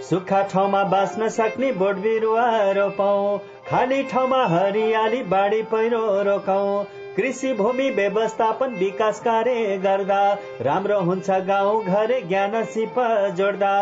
सुक्खा 0.08 0.42
ठाउँमा 0.42 0.82
बाँच्न 0.84 1.28
सक्ने 1.28 1.72
बोट 1.72 1.96
बिरुवा 2.00 2.46
रोपौँ। 2.72 3.38
खाली 3.72 4.02
ठाउँमा 4.02 4.38
हरियाली 4.46 5.22
बाढी 5.24 5.62
पहिरो 5.62 6.00
रोकौँ। 6.22 6.84
कृषि 7.16 7.52
भूमि 7.54 7.88
व्यवस्थापन 7.90 8.74
विकास 8.74 9.20
कार्य 9.20 9.76
गर्दा 9.78 10.20
राम्रो 10.62 10.98
हुन्छ 11.00 11.30
गाउँ 11.48 11.84
घरे 11.84 12.20
ज्ञान 12.22 12.62
सिप 12.64 12.94
जोड्दा। 13.36 13.72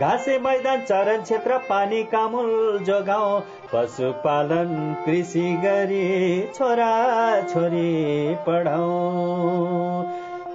घाँसे 0.00 0.38
मैदान 0.38 0.84
चरण 0.84 1.22
क्षेत्र 1.22 1.58
पानी 1.68 2.02
कामुल 2.12 2.78
जोगाउँ। 2.84 3.40
पशुपालन 3.72 4.72
कृषि 5.06 5.50
गरी 5.64 6.06
छोरा 6.54 6.94
छोरी 7.42 8.34
पढाउँ। 8.46 10.19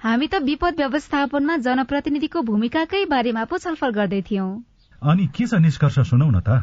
हामी 0.00 0.26
त 0.32 0.38
विपद 0.42 0.76
व्यवस्थापनमा 0.78 1.54
जनप्रतिनिधिको 1.62 2.40
भूमिकाकै 2.48 2.98
बारेमा 3.12 3.44
पो 3.52 3.58
छलफल 3.62 3.90
गर्दै 3.94 4.20
थियौं। 4.26 4.50
अनि 5.02 5.26
के 5.36 5.46
छ 5.46 5.58
निष्कर्ष 5.62 5.98
सुनौ 6.10 6.28
न 6.30 6.40
त? 6.40 6.62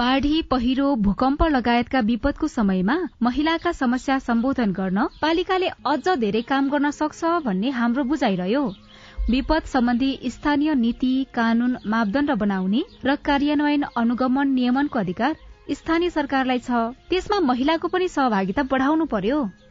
बाढ़ी 0.00 0.42
पहिरो 0.50 0.86
भूकम्प 1.06 1.42
लगायतका 1.50 2.00
विपदको 2.10 2.48
समयमा 2.48 2.96
महिलाका 3.22 3.72
समस्या 3.78 4.18
सम्बोधन 4.26 4.72
गर्न 4.72 5.06
पालिकाले 5.22 5.70
अझ 5.92 6.14
धेरै 6.24 6.42
काम 6.52 6.68
गर्न 6.70 6.90
सक्छ 6.98 7.32
भन्ने 7.46 7.70
हाम्रो 7.78 8.04
बुझाइरह्यो। 8.12 8.62
विपद 9.30 9.62
सम्बन्धी 9.72 10.10
स्थानीय 10.34 10.74
नीति 10.84 11.12
कानून 11.34 11.76
मापदण्ड 11.86 12.30
बनाउने 12.42 12.82
र 13.04 13.16
कार्यान्वयन 13.30 13.82
अनुगमन 13.96 14.54
नियमनको 14.58 14.98
अधिकार 14.98 15.34
स्थानीय 15.80 16.10
सरकारलाई 16.10 16.58
छ। 16.60 16.84
त्यसमा 17.10 17.40
महिलाको 17.48 17.88
पनि 17.88 18.08
सहभागिता 18.14 18.62
बढाउनु 18.70 19.04
पर्यो। 19.16 19.40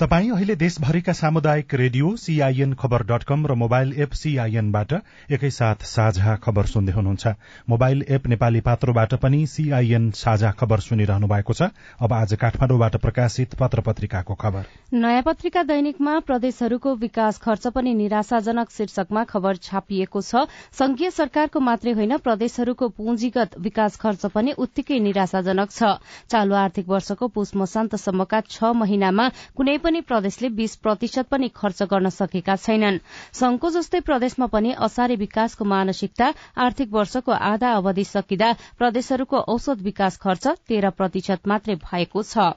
तपाई 0.00 0.28
अहिले 0.30 0.54
देशभरिका 0.54 1.12
सामुदायिक 1.12 1.74
radio 1.74 2.14
CIN 2.16 2.72
khabar 2.72 3.02
dot 3.02 3.22
com 3.26 3.46
र 3.46 3.54
मोबाइल 3.58 3.92
एप 3.98 4.12
सीआईएनबाट 4.14 4.92
एकैसाथ 5.34 5.82
साझा 5.84 6.34
खबर 6.36 6.66
सुन्दै 6.72 6.92
हुनुहुन्छ। 6.92 7.26
मोबाइल 7.68 8.04
एप 8.08 8.26
नेपाली 8.28 8.60
पात्रोबाट 8.62 9.14
पनि 9.14 9.40
सीआईएन 9.48 10.10
साझा 10.14 10.50
खबर 10.54 10.80
सुनिरहनु 10.80 11.26
भएको 11.26 11.52
छ। 11.52 11.70
अब 11.98 12.12
आज 12.12 12.34
काठमाडौँबाट 12.34 12.96
प्रकाशित 12.96 13.54
पत्र 13.58 13.80
पत्रिकाको 13.80 14.34
खबर। 14.34 14.62
नयाँ 14.94 15.22
पत्रिका 15.22 15.62
दैनिकमा 15.64 16.14
प्रदेशहरूको 16.20 16.94
विकास 16.96 17.38
खर्च 17.38 17.66
पनि 17.74 17.94
निराशाजनक 17.94 18.70
शीर्षकमा 18.70 19.24
खबर 19.24 19.56
छापिएको 19.60 20.22
छ। 20.22 20.46
संघीय 20.78 21.10
सरकारको 21.10 21.60
मात्रै 21.60 21.96
होइन 21.98 22.16
प्रदेशहरूको 22.20 22.88
पुँजीगत 22.94 23.58
विकास 23.58 23.98
खर्च 23.98 24.30
पनि 24.30 24.54
उत्तिकै 24.58 25.00
निराशाजनक 25.00 25.70
छ। 25.72 25.98
चालू 26.30 26.54
आर्थिक 26.54 26.88
वर्षको 26.88 27.28
पुष 27.34 27.54
मसान्तसम्मका 27.56 28.40
छ 28.46 28.72
महिनामा 28.76 29.28
कुनै 29.58 29.78
पनि 29.88 30.00
प्रदेशले 30.08 30.48
बीस 30.56 30.76
प्रतिशत 30.78 31.28
पनि 31.30 31.48
खर्च 31.56 31.82
गर्न 31.90 32.14
सकेका 32.14 32.56
छैनन्। 32.58 33.00
संघको 33.34 33.70
जस्तै 33.72 34.00
प्रदेशमा 34.08 34.50
पनि 34.54 34.76
असारे 34.80 35.16
विकासको 35.18 35.70
मानसिकता 35.70 36.32
आर्थिक 36.60 36.92
वर्षको 36.92 37.40
आधा 37.48 37.74
अवधि 37.74 38.04
सकिँदा 38.04 38.52
प्रदेशहरूको 38.78 39.44
औसत 39.48 39.84
विकास 39.84 40.16
खर्च 40.20 40.56
तेह्र 40.68 40.96
प्रतिशत 40.98 41.48
मात्रै 41.48 41.82
भएको 41.82 42.22
छ। 42.24 42.50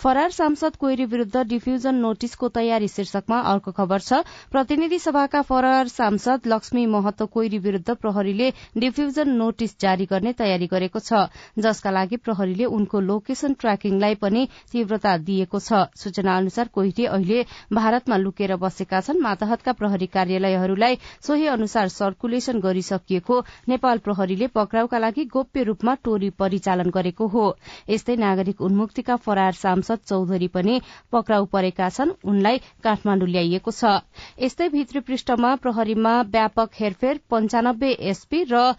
फरार 0.00 0.30
सांसद 0.30 0.76
कोइरी 0.80 1.04
विरूद्ध 1.04 1.40
डिफ्यूजन 1.46 1.94
नोटिसको 1.94 2.48
तयारी 2.48 2.86
शीर्षकमा 2.88 3.38
अर्को 3.48 3.70
खबर 3.70 3.98
छ। 4.00 4.20
प्रतिनिधि 4.50 4.98
सभाका 4.98 5.40
फरार 5.44 5.88
सांसद 5.88 6.46
लक्ष्मी 6.46 6.84
महतो 6.86 7.26
कोइरी 7.26 7.58
विरूद्ध 7.58 7.94
प्रहरीले 7.94 8.48
डिफ्यूजन 8.76 9.30
नोटिस 9.36 9.74
जारी 9.80 10.06
गर्ने 10.12 10.32
तयारी 10.32 10.66
गरेको 10.66 11.00
छ। 11.00 11.28
जसका 11.58 11.90
लागि 11.90 12.16
प्रहरीले 12.18 12.64
उनको 12.70 13.00
लोकेशन 13.00 13.52
ट्र्याकिङलाई 13.60 14.14
पनि 14.14 14.46
तीव्रता 14.72 15.16
दिएको 15.20 15.60
छ। 15.60 15.82
सूचना 15.96 16.36
अनुसार 16.36 16.68
कोइरी 16.72 17.04
अहिले 17.10 17.44
भारतमा 17.72 18.16
लुकेर 18.16 18.56
बसेका 18.56 19.00
छन्। 19.02 19.20
मातहतका 19.20 19.72
प्रहरी 19.74 20.06
कार्यालयहरूलाई 20.16 20.98
सोही 21.20 21.46
अनुसार 21.56 21.88
सर्कुलेशन 21.90 22.60
गरिसकिएको 22.60 23.42
नेपाल 23.68 23.98
प्रहरीले 24.00 24.46
पक्राउका 24.56 24.98
लागि 24.98 25.24
गोप्य 25.28 25.68
रूपमा 25.68 25.94
टोली 26.00 26.30
परिचालन 26.40 26.90
गरेको 26.90 27.26
हो। 27.28 27.46
यस्तै 27.90 28.16
नागरिक 28.16 28.60
उन्मुक्तिका 28.62 29.20
फरार 29.20 29.52
सांसद 29.60 29.88
चौधरी 29.96 30.48
पनि 30.48 30.80
पक्राउ 31.12 31.44
परेका 31.52 31.88
छन्। 31.90 32.14
उनलाई 32.24 32.60
काठमाण्डु 32.82 33.26
ल्याइएको 33.26 33.70
छ। 33.70 33.84
यस्तै 34.40 34.68
भित्री 34.68 35.00
पृष्ठमा 35.00 35.54
प्रहरीमा 35.56 36.14
व्यापक 36.30 36.70
हेरफेर 36.74 37.20
पञ्चानब्बे 37.30 37.90
एसपी 38.10 38.44
र 38.52 38.74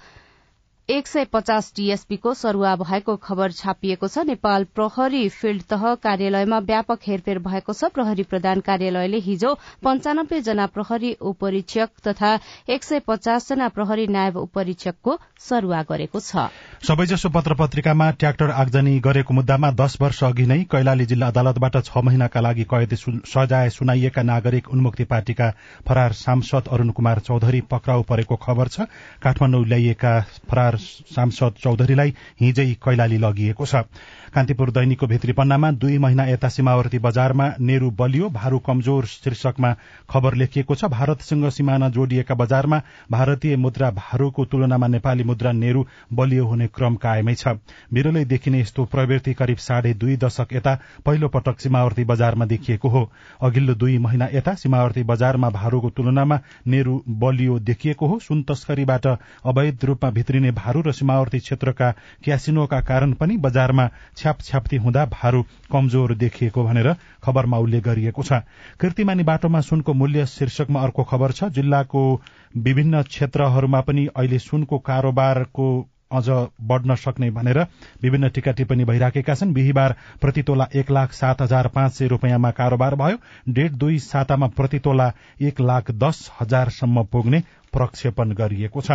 एक 0.89 1.07
सय 1.07 1.25
पचास 1.25 1.71
डीएसपीको 1.75 2.33
सरूवा 2.33 2.75
भएको 2.75 3.15
खबर 3.17 3.51
छापिएको 3.51 4.07
छ। 4.07 4.23
नेपाल 4.27 4.63
प्रहरी 4.75 5.27
फिल्ड 5.31 5.61
तह 5.63 5.83
कार्यालयमा 6.03 6.57
व्यापक 6.61 7.00
हेरफेर 7.07 7.39
भएको 7.39 7.73
छ। 7.73 7.89
प्रहरी 7.93 8.23
प्रधान 8.23 8.59
कार्यालयले 8.59 9.17
हिजो 9.19 9.53
पञ्चानब्बे 9.85 10.39
जना 10.41 10.65
प्रहरी 10.67 11.11
उपरीक्षक 11.23 11.89
तथा 12.07 12.31
एक 12.67 12.83
सय 12.83 13.00
पचास 13.07 13.47
जना 13.50 13.67
प्रहरी 13.69 14.07
नायब 14.07 14.38
उपरीक्षकको 14.38 15.17
सरूवा 15.39 15.81
गरेको 15.88 16.19
छ। 16.19 16.50
सबैजसो 16.83 17.29
पत्र 17.29 17.53
पत्रिकामा 17.55 18.09
ट्र्याक्टर 18.19 18.50
आगजनी 18.57 18.97
गरेको 19.00 19.33
मुद्दामा 19.33 19.71
दश 19.77 19.97
वर्ष 20.01 20.23
अघि 20.23 20.45
नै 20.45 20.59
कैलाली 20.67 21.05
जिल्ला 21.05 21.27
अदालतबाट 21.27 21.79
छ 21.83 22.03
महिनाका 22.03 22.41
लागि 22.41 22.67
कैद 22.67 22.97
सजाय 23.29 23.69
सुनाइएका 23.71 24.23
नागरिक 24.23 24.69
उन्मुक्ति 24.69 25.03
पार्टीका 25.07 25.50
फरार 25.88 26.19
सांसद 26.19 26.67
अरूण 26.67 26.91
कुमार 26.91 27.19
चौधरी 27.21 27.61
पक्राउ 27.71 28.03
परेको 28.11 28.35
खबर 28.43 28.67
छ। 28.67 28.91
काठमाडौँ 29.23 29.65
ल्याइएका 29.65 30.13
सांसद 30.78 31.54
चौधरीलाई 31.63 32.13
हिजै 32.42 32.68
कैलाली 32.84 33.18
लगिएको 33.18 33.66
छ। 33.66 33.75
कान्तिपुर 34.33 34.69
दैनिकको 34.71 35.07
भित्री 35.07 35.33
पन्नामा 35.33 35.69
दुई 35.73 35.97
महिना 35.97 36.25
यता 36.25 36.50
सीमावर्ती 36.50 37.00
बजारमा 37.00 37.47
नेरू 37.61 37.89
बलियो 37.91 38.29
भारू 38.31 38.59
कमजोर 38.59 39.05
शीर्षकमा 39.05 39.71
खबर 40.09 40.33
लेखिएको 40.33 40.75
छ। 40.75 40.85
भारतसँग 40.88 41.50
सिमाना 41.51 41.89
जोडिएका 41.89 42.35
बजारमा 42.35 42.81
भारतीय 43.11 43.55
मुद्रा 43.57 43.89
भारूको 43.91 44.45
तुलनामा 44.45 44.88
नेपाली 44.88 45.23
मुद्रा 45.23 45.51
नेरू 45.53 45.85
बलियो 46.13 46.45
हुने 46.47 46.67
क्रम 46.69 46.95
कायमै 46.97 47.35
छ। 47.35 47.59
विरलै 47.91 48.23
देखिने 48.25 48.61
यस्तो 48.61 48.85
प्रवृत्ति 48.88 49.33
करिब 49.33 49.57
साढे 49.59 49.93
दुई 49.95 50.15
दशक 50.17 50.53
यता 50.53 50.77
पहिलो 51.05 51.27
पटक 51.27 51.59
सीमावर्ती 51.59 52.03
बजारमा 52.05 52.45
देखिएको 52.45 52.89
हो। 52.89 53.03
अघिल्लो 53.41 53.75
दुई 53.75 53.97
महिना 53.97 54.29
यता 54.33 54.53
सीमावर्ती 54.55 55.03
बजारमा 55.03 55.50
भारूको 55.51 55.89
तुलनामा 55.91 56.39
नेरू 56.67 57.01
बलियो 57.19 57.59
देखिएको 57.61 58.07
हो। 58.07 58.19
सुन 58.21 58.43
तस्करीबाट 58.47 59.07
अवैध 59.07 59.85
रूपमा 59.85 60.09
भित्रिने 60.11 60.51
भारू 60.53 60.81
र 60.81 60.91
सीमावर्ती 60.93 61.39
क्षेत्रका 61.41 61.91
क्यासिनोका 62.23 62.81
कारण 62.88 63.13
पनि 63.13 63.38
बजारमा 63.41 63.89
छ्यापछ्याप्ती 64.22 64.78
हुँदा 64.78 65.06
भारू 65.12 65.42
कमजोर 65.72 66.16
देखिएको 66.16 66.63
भनेर 66.63 66.94
खबरमा 67.24 67.58
उल्लेख 67.58 67.84
गरिएको 67.84 68.24
छ। 68.24 68.42
कृतिमानी 68.80 69.24
बाटोमा 69.25 69.62
सुनको 69.62 69.94
मूल्य 69.94 70.25
शीर्षकमा 70.28 70.82
अर्को 70.82 71.04
खबर 71.04 71.32
छ। 71.32 71.50
जिल्लाको 71.51 72.04
विभिन्न 72.58 73.01
क्षेत्रहरूमा 73.04 73.82
पनि 73.82 74.06
अहिले 74.08 74.40
सुनको 74.42 74.80
कारोबारको 74.80 75.68
अझ 76.12 76.30
बढ़न 76.62 76.96
सक्ने 76.96 77.30
भनेर 77.32 77.60
विभिन्न 78.04 78.30
टीका 78.30 78.51
टिप्पणी 78.51 78.86
भइराखेका 78.86 79.34
छन्। 79.34 79.54
बिहिबार 79.54 79.96
प्रतितोला 80.22 80.68
एक 80.75 80.92
लाख 80.92 81.13
सात 81.13 81.42
हजार 81.42 81.68
पाँच 81.68 81.94
सय 81.94 82.08
रूपियाँमा 82.08 82.51
कारोबार 82.51 82.96
भयो। 82.96 83.18
डेढ 83.50 83.72
दुई 83.74 84.00
सातामा 84.01 84.48
प्रतितोला 84.51 85.12
एक 85.42 85.62
लाख 85.62 85.92
दस 85.98 86.30
हजारसम्म 86.42 87.04
पुग्ने 87.08 87.42
प्रक्षेपण 87.74 88.34
गरिएको 88.36 88.82
छ। 88.82 88.92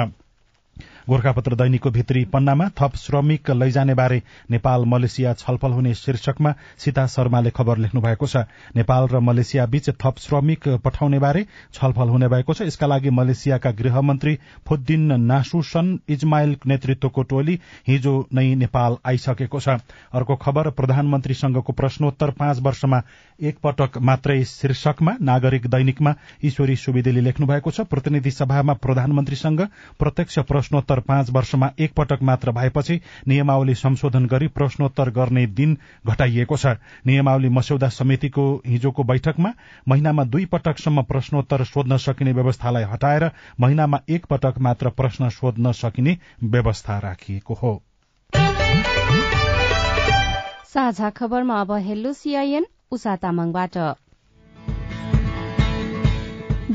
गोर्खापत्र 1.06 1.54
दैनिकको 1.54 1.90
भित्री 1.90 2.25
पन्नामा 2.26 2.69
थप 2.78 2.97
श्रमिक 2.97 3.50
लैजाने 3.52 3.95
बारे 3.95 4.23
नेपाल 4.50 4.84
मलेसिया 4.84 5.32
छलफल 5.34 5.73
हुने 5.73 5.92
शीर्षकमा 5.95 6.52
सीता 6.78 7.06
शर्माले 7.06 7.50
खबर 7.50 7.78
लेख्नु 7.78 8.00
भएको 8.02 8.26
छ। 8.26 8.42
नेपाल 8.76 9.06
र 9.08 9.21
मलेसिया 9.21 9.66
बीच 9.66 9.90
थप 10.02 10.19
श्रमिक 10.19 10.69
पठाउने 10.84 11.19
बारे 11.19 11.47
छलफल 11.75 12.08
हुने 12.08 12.28
भएको 12.28 12.54
छ। 12.54 12.62
यसका 12.62 12.86
लागि 12.86 13.10
मलेसियाका 13.10 13.71
गृहमन्त्री 13.73 14.34
फुद्दिन 14.66 15.21
नासुसन 15.23 15.99
इजमाइल 16.08 16.56
नेतृत्वको 16.66 17.23
टोली 17.23 17.58
हिजो 17.88 18.16
नै 18.34 18.54
नेपाल 18.56 18.97
आइसकेको 19.06 19.60
छ। 19.60 19.78
अर्को 20.10 20.36
खबर 20.36 20.71
प्रधानमन्त्रीसँगको 20.73 21.73
प्रश्नोत्तर 21.73 22.30
पाँच 22.34 22.60
वर्षमा 22.60 23.02
एक 23.38 23.58
पटक 23.62 23.99
मात्रै 24.02 24.42
शीर्षकमा 24.47 25.16
नागरिक 25.23 25.66
दैनिकमा 25.69 26.14
ईश्वरी 26.45 26.76
सुविदेले 26.76 27.21
लेख्नु 27.21 27.47
भएको 27.47 27.71
छ। 27.71 27.86
प्रतिनिधि 27.86 28.30
सभामा 28.32 28.73
प्रधानमन्त्रीसँग 28.82 29.66
प्रत्यक्ष 30.00 30.38
प्रश्नोत्तर 30.50 30.96
प्रश्नोत्तर 30.97 31.00
पाँच 31.04 31.30
वर्षमा 31.30 31.71
एकपटक 31.78 32.23
मात्र 32.23 32.52
भएपछि 32.52 33.00
नियमावली 33.28 33.75
संशोधन 33.75 34.26
गरी 34.26 34.49
प्रश्नोत्तर 34.49 35.11
गर्ने 35.11 35.47
दिन 35.47 35.76
घटाइएको 36.06 36.56
छ। 36.56 36.67
नियमावली 37.06 37.49
मस्यौदा 37.49 37.89
समितिको 37.89 38.45
हिजोको 38.67 39.04
बैठकमा 39.04 39.52
महिनामा 39.89 40.25
दुई 40.25 40.45
पटकसम्म 40.45 41.02
प्रश्नोत्तर 41.02 41.65
सोध्न 41.65 41.97
सकिने 41.97 42.32
व्यवस्थालाई 42.32 42.85
हटाएर 42.85 43.30
महिनामा 43.61 44.00
एक 44.09 44.26
पटक 44.26 44.59
मात्र 44.59 44.91
प्रश्न 44.91 45.28
सोध्न 45.28 45.73
सकिने 45.73 46.19
व्यवस्था 46.45 46.99
राखिएको 46.99 47.54
हो। 47.54 47.82
साझा 50.65 51.11
खबरमा 51.11 51.61
अब 51.61 51.73
हेलो 51.73 52.13
सीआईएन 52.13 52.67
उषा 52.91 53.17
तामाङबाट। 53.17 53.76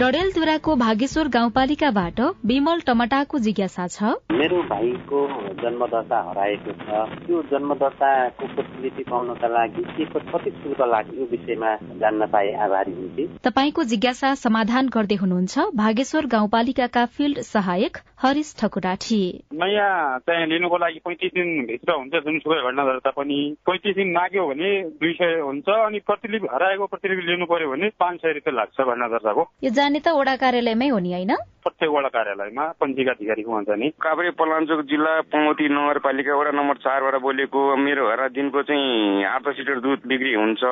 डडेलधुराको 0.02 0.76
भागेश्वर 0.76 1.28
गाउँपालिकाबाट 1.28 2.20
विमल 2.46 2.80
टमटाको 2.80 3.38
जिज्ञासा 3.38 3.86
छ। 3.88 4.14
मेरो 4.34 4.62
भाइको 4.64 5.20
जन्मदर्ता 5.62 6.22
हराएको 6.30 6.72
छ। 6.72 7.02
त्यो 7.28 7.42
जन्मदर्ताको 7.52 8.48
फेसिलिटी 8.48 9.04
पाउनका 9.04 9.48
लागि 9.48 9.84
के 9.94 10.06
कति 10.06 10.52
शुल्क 10.52 10.82
लाग्यो 10.94 11.20
यो 11.22 11.28
विषयमा 11.32 11.76
जान्न 12.02 12.26
पाए 12.26 12.52
आभारी 12.66 12.92
हुन्थे? 12.92 13.28
तपाईँको 13.46 13.84
जिज्ञासा 13.84 14.34
समाधान 14.36 14.90
गर्दै 14.90 15.16
हुनुहुन्छ। 15.16 15.70
भागेश्वर 15.76 16.26
गाउँपालिकाका 16.26 17.06
फिल्ड 17.06 17.40
सहायक 17.46 17.98
हरिश 18.22 18.56
ठकुराठी। 18.60 19.22
नयाँ 19.54 20.20
चाहिँ 20.20 20.46
लिनुको 20.46 20.78
लागि 20.78 21.00
पैँतिस 21.06 21.32
दिनभित्र 21.34 21.94
हुन्छ 21.94 22.14
जुनसुकै 22.14 22.58
घटना 22.62 22.84
दर्ता 22.86 23.10
पनि। 23.10 23.40
पैँतिस 23.66 23.96
दिन 23.96 24.12
माग्यो 24.14 24.48
भने 24.48 24.70
दुई 25.02 25.14
सय 25.14 25.40
हुन्छ 25.42 25.70
अनि 25.70 26.00
प्रतिलिपि 26.00 26.48
हराएको 26.54 26.86
प्रतिलिपि 26.86 27.22
लिनु 27.22 27.46
पर्यो 27.46 27.70
भने 27.72 27.90
पाँच 28.00 28.22
सय 28.22 28.34
रुपियाँ 28.34 28.56
लाग्छ 28.56 28.78
घटना 28.82 29.08
दर्ताको। 29.08 29.44
जाने 29.74 30.00
त 30.00 30.08
वडा 30.14 30.36
कार्यालयमै 30.36 30.88
हो 30.88 31.00
नि 31.00 31.14
होइन? 31.14 31.34
प्रत्येक 31.64 31.92
वडा 31.92 32.08
कार्यालयमा 32.10 32.66
पञ्जीका 32.82 33.12
अधिकारीको 33.12 33.52
हुन्छ 33.52 33.70
नि। 33.78 33.90
काभ्रे 34.02 34.30
पलाञ्चोक 34.40 34.82
जिल्ला 34.90 35.14
पौती 35.32 35.68
नगरपालिका 35.70 36.36
वडा 36.36 36.52
नम्बर 36.52 36.78
चारबाट 36.82 37.16
बोलेको 37.22 37.60
मेरो 37.78 38.08
घर 38.10 38.28
दिनको 38.34 38.62
चाहिँ 38.66 39.24
आठ 39.26 39.48
लिटर 39.48 39.80
दुध 39.80 40.08
बिक्री 40.08 40.34
हुन्छ। 40.34 40.64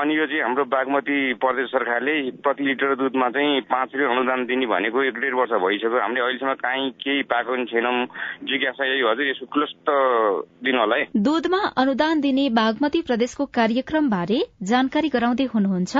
अनि 0.00 0.16
यो 0.18 0.26
चाहिँ 0.26 0.42
हाम्रो 0.42 0.64
बागमती 0.64 1.18
प्रदेश 1.42 1.68
सरकारले 1.70 2.14
प्रति 2.40 2.64
लिटर 2.64 2.94
दुधमा 2.96 3.28
चाहिँ 3.30 3.60
पाँच 3.68 3.88
रुपियाँ 3.94 4.10
अनुदान 4.16 4.44
दिने 4.46 4.66
भनेको 4.66 5.02
एक 5.02 5.18
डेढ 5.20 5.34
वर्ष 5.34 5.52
भइसक्यो। 5.60 6.00
हामीले 6.00 6.20
अहिलेसम्म 6.20 6.54
काहीँ 6.64 6.90
केही 7.00 7.22
पाएको 7.28 7.52
पनि 7.52 7.64
छैनौँ। 7.64 8.06
जिज्ञासा 8.48 8.84
यही 8.84 9.02
हजुर 9.02 9.26
यसको 9.26 9.46
क्लस्ट 9.52 9.90
दिनु 10.64 10.78
होला 10.80 10.96
है। 10.96 11.04
दुधमा 11.20 11.60
अनुदान 11.76 12.20
दिने 12.20 12.48
बागमती 12.56 13.00
प्रदेशको 13.02 13.44
कार्यक्रम 13.52 14.10
बारे 14.10 14.40
जानकारी 14.62 15.08
गराउँदै 15.08 15.44
हुनुहुन्छ। 15.54 15.92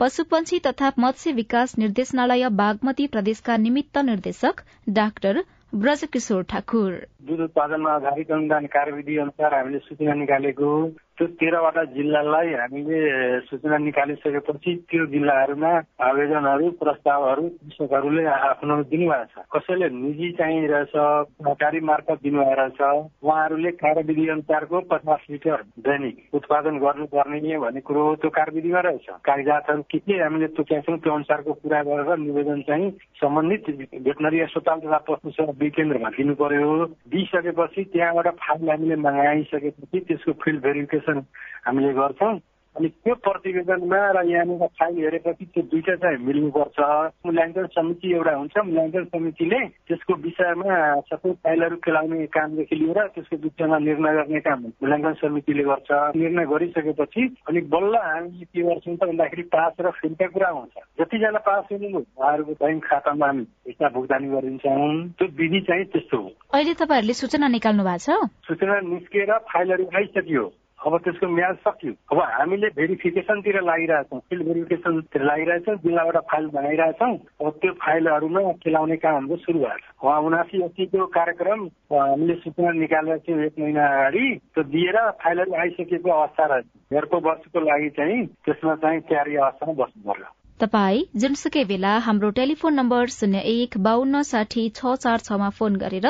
पशुपन्छी 0.00 0.58
तथा 0.66 0.92
मत्स्य 0.98 1.32
विकास 1.32 1.78
निर्देशनालय 1.78 2.48
बागमती 2.56 3.06
प्रदेशका 3.06 3.56
निमित्त 3.56 3.85
निर्देशक 3.94 4.60
डाक्टर 4.88 5.42
ब्रजकिशोर 5.74 6.42
ठाकुर। 6.42 6.92
दुध 7.22 7.40
उत्पादनमा 7.40 7.90
आधारित 7.90 8.30
अनुदान 8.32 8.66
कार्यविधि 8.66 9.16
अनुसार 9.16 9.54
हामीले 9.54 9.78
सूचना 9.78 10.14
निकालेको 10.14 10.90
त्यो 11.18 11.26
तेह्रवटा 11.40 11.82
जिल्लालाई 11.96 12.52
हामीले 12.54 12.98
सूचना 13.40 13.76
निकालिसकेपछि 13.78 14.72
त्यो 14.90 15.06
जिल्लाहरूमा 15.06 15.70
आवेदनहरू 16.04 16.70
प्रस्तावहरू 16.80 17.42
कृषकहरूले 17.42 18.24
आफ्नो 18.24 18.82
दिनुभएको 18.92 19.24
छ। 19.32 19.44
कसैले 19.54 19.88
निजी 19.96 20.30
चाहिरहेछ 20.32 20.92
सरकारी 21.40 21.80
मार्फत 21.80 22.18
दिनुभएको 22.22 22.68
छ 22.76 22.80
उहाँहरूले 23.24 23.70
कार्यविधि 23.82 24.28
अनुसारको 24.28 24.80
पचास 24.92 25.24
लिटर 25.30 25.62
दैनिक 25.88 26.34
उत्पादन 26.34 26.78
गर्नुपर्ने 26.84 27.58
भन्ने 27.58 27.80
कुरो 27.80 28.04
त्यो 28.20 28.30
कार्यविधिमा 28.30 28.80
रहेछ। 28.80 29.08
कागजातहरू 29.24 29.82
के 29.88 29.98
के 29.98 30.20
हामीले 30.22 30.48
तोकेका 30.52 30.96
त्यो 30.96 31.12
अनुसारको 31.14 31.52
पुरा 31.64 31.82
गरेर 31.82 32.18
निवेदन 32.18 32.60
चाहिँ 32.68 32.90
सम्बन्धित 33.16 33.64
भेटनरी 34.04 34.40
अस्पताल 34.40 34.78
तथा 34.84 34.98
पशु 35.08 35.30
सेवा 35.30 35.52
केन्द्रमा 35.70 36.10
दिनु 36.10 36.34
पर्यो 36.34 36.86
दिइसकेपछि 37.08 37.84
त्यहाँबाट 37.96 38.28
फाइल 38.36 38.70
हामीले 38.70 38.96
मगाइसकेपछि 39.00 40.00
त्यसको 40.00 40.32
फिल्ड 40.44 40.62
भेरिफिकेसन 40.62 41.04
हामीले 41.08 41.92
गर्छौँ। 41.92 42.40
अनि 42.76 42.88
त्यो 42.88 43.14
प्रतिवेदनमा 43.14 44.00
र 44.12 44.28
यहाँनिर 44.28 44.66
फाइल 44.76 44.96
हेरेपछि 45.00 45.44
त्यो 45.44 45.62
दुइटा 45.72 45.94
चाहिँ 45.96 46.18
मिल्नुपर्छ। 46.20 46.78
मूल्याङ्कन 47.26 47.66
समिति 47.72 48.12
एउटा 48.12 48.32
हुन्छ। 48.36 48.56
मूल्याङ्कन 48.68 49.04
समितिले 49.04 49.60
त्यसको 49.88 50.14
विषयमा 50.14 51.00
सबै 51.08 51.32
फाइलहरू 51.32 51.76
खेलाउने 51.76 52.26
कामदेखि 52.26 52.76
लिएर 52.76 53.00
त्यसको 53.16 53.36
विषयमा 53.36 53.78
निर्णय 53.78 54.12
गर्ने 54.16 54.40
काम 54.40 54.60
मूल्याङ्कन 54.60 55.12
समितिले 55.12 55.62
गर्छ। 55.62 55.90
निर्णय 56.16 56.44
गरिसकेपछि 56.44 57.22
अनि 57.48 57.60
बल्ल 57.60 57.94
हामीले 57.96 58.44
के 58.44 58.62
गर्छौँ 58.62 58.96
त 58.96 59.02
भन्दाखेरि 59.08 59.42
पास 59.42 59.72
र 59.80 59.90
फेरिका 59.90 60.26
कुरा 60.26 60.48
हुन्छ। 60.48 60.76
जतिजना 61.00 61.38
पास 61.48 61.64
हुनु 61.72 61.98
उहाँहरूको 61.98 62.52
ब्याङ्क 62.52 62.84
खातामा 62.84 63.26
हामी 63.26 63.44
पैसा 63.64 63.88
भुक्तानी 63.88 64.28
गरिदिन्छौँ 64.28 65.08
त्यो 65.16 65.28
विधि 65.32 65.60
चाहिँ 65.60 65.84
त्यस्तो 65.96 66.16
हो। 66.20 66.28
अहिले 66.52 66.74
तपाईँहरूले 66.74 67.14
सूचना 67.14 67.48
निकाल्नु 67.48 67.84
भएको 67.88 68.04
छ? 68.04 68.28
सूचना 68.52 68.80
निस्केर 68.84 69.32
फाइलहरू 69.32 69.84
आइसक्यो। 69.96 70.52
अब 70.86 70.96
त्यसको 71.04 71.26
म्याद 71.28 71.56
सक्यो। 71.66 71.92
अब 72.12 72.18
हामीले 72.22 72.68
भेरिफिकेसनतिर 72.76 73.60
लागिरहेछौँ 73.62 74.20
फिल्ड 74.30 74.44
भेरिफिकेसनतिर 74.46 75.22
लागिरहेछौँ 75.24 75.76
जिल्लाबाट 75.82 76.16
फाइल 76.30 76.46
बनाइरहेछौँ। 76.54 77.14
अब 77.42 77.50
त्यो 77.60 77.72
फाइलहरूमा 77.82 78.40
खेलाउने 78.62 78.96
काम 79.02 79.14
हाम्रो 79.14 79.36
सुरु 79.36 79.58
भएको 79.58 79.78
छ। 79.78 80.04
उहाँ 80.04 80.20
उनासी 80.22 80.62
अस्तिको 80.62 81.06
कार्यक्रम 81.18 81.60
हामीले 81.90 82.34
सूचना 82.46 82.70
निकालेर 82.78 83.18
थियौँ 83.26 83.44
एक 83.46 83.58
महिना 83.58 83.86
अगाडि 83.86 84.24
त्यो 84.54 84.62
दिएर 84.62 84.98
फाइलहरू 85.22 85.54
आइसकेको 85.60 86.10
अवस्था 86.10 86.44
रहेछ। 86.54 86.66
अर्को 86.96 87.16
वर्षको 87.28 87.60
लागि 87.60 87.90
चाहिँ 87.98 88.26
त्यसमा 88.46 88.74
चाहिँ 88.82 89.00
तयारी 89.10 89.36
अवस्थामा 89.36 89.72
बस्नु 89.82 90.02
पर्यो 90.06 90.30
तपाई 90.60 91.00
जुनसुकै 91.22 91.62
बेला 91.70 91.88
हाम्रो 92.04 92.28
टेलिफोन 92.36 92.74
नम्बर 92.74 93.12
शून्य 93.14 93.40
एक 93.50 93.76
बान्न 93.86 94.22
साठी 94.28 94.64
छ 94.78 94.94
चार 95.02 95.26
छमा 95.26 95.48
फोन 95.58 95.76
गरेर 95.82 96.06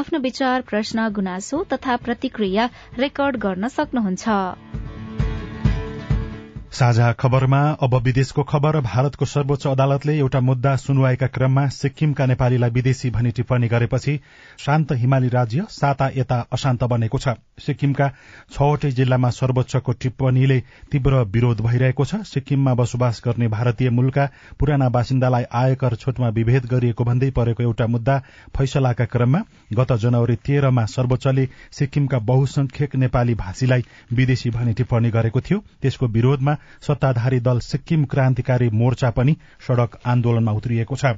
आफ्नो 0.00 0.20
विचार 0.28 0.68
प्रश्न 0.70 1.08
गुनासो 1.18 1.64
तथा 1.72 1.96
प्रतिक्रिया 2.06 2.68
रेकर्ड 2.98 3.42
गर्न 3.44 3.68
सक्नुहुन्छ। 3.76 4.89
साझा 6.72 7.10
खबरमा 7.12 7.60
अब 7.82 7.94
विदेशको 8.02 8.42
खबर 8.42 8.78
भारतको 8.80 9.24
सर्वोच्च 9.26 9.66
अदालतले 9.66 10.16
एउटा 10.18 10.40
मुद्दा 10.40 10.74
सुनवाईका 10.76 11.26
क्रममा 11.28 11.66
सिक्किमका 11.68 12.26
नेपालीलाई 12.26 12.70
विदेशी 12.70 13.10
भनी 13.10 13.30
टिप्पणी 13.30 13.68
गरेपछि 13.68 14.14
शान्त 14.58 14.92
हिमाली 14.94 15.28
राज्य 15.28 15.64
साता 15.70 16.08
यता 16.16 16.38
अशान्त 16.52 16.84
बनेको 16.84 17.18
छ। 17.18 17.34
सिक्किमका 17.60 18.08
छवटै 18.52 18.90
जिल्लामा 18.92 19.30
सर्वोच्चको 19.30 19.92
टिप्पणीले 19.94 20.58
तीव्र 20.92 21.22
विरोध 21.28 21.60
भइरहेको 21.60 22.04
छ। 22.04 22.22
सिक्किममा 22.24 22.74
बसोबास 22.74 23.20
गर्ने 23.24 23.48
भारतीय 23.48 23.90
मूलका 23.90 24.28
पुराना 24.60 24.88
बासिन्दालाई 24.90 25.44
आयकर 25.52 25.94
छुटमा 25.96 26.28
विभेद 26.38 26.70
गरिएको 26.70 27.04
भन्दै 27.04 27.30
परेको 27.32 27.62
एउटा 27.62 27.86
मुद्दा 27.88 28.18
फैसलाका 28.54 29.04
क्रममा 29.10 29.42
गत 29.74 29.92
जनवरी 29.98 30.36
तेह्रमा 30.46 30.86
सर्वोच्चले 30.86 31.48
सिक्किमका 31.72 32.18
बहुसंख्यक 32.30 32.96
नेपाली 32.96 33.34
भाषीलाई 33.42 33.84
विदेशी 34.14 34.50
भनी 34.50 34.72
टिप्पणी 34.72 35.10
गरेको 35.10 35.40
थियो। 35.40 35.62
त्यसको 35.82 36.06
विरोधमा 36.08 36.58
सत्ताधारी 36.86 37.40
दल 37.40 37.58
सिक्किम 37.60 38.04
क्रान्तिकारी 38.06 38.70
मोर्चा 38.74 39.10
पनि 39.12 39.36
सड़क 39.68 39.98
आन्दोलनमा 40.06 40.52
उत्रिएको 40.52 40.96
छ। 40.96 41.16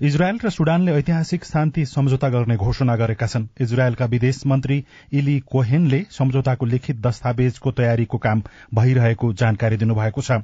इजरायल 0.00 0.38
र 0.44 0.50
सुडानले 0.50 0.92
ऐतिहासिक 0.92 1.44
शान्ति 1.44 1.84
सम्झौता 1.86 2.28
गर्ने 2.28 2.56
घोषणा 2.56 2.94
गरेका 2.96 3.26
छन्। 3.26 3.46
इजरायलका 3.60 4.04
विदेश 4.04 4.42
मन्त्री 4.46 4.84
इली 5.12 5.38
कोहेनले 5.46 6.00
सम्झौताको 6.10 6.66
लिखित 6.66 7.00
दस्तावेजको 7.00 7.70
तयारीको 7.72 8.18
काम 8.18 8.42
भइरहेको 8.74 9.32
जानकारी 9.32 9.76
दिनुभएको 9.76 10.22
छ 10.22 10.40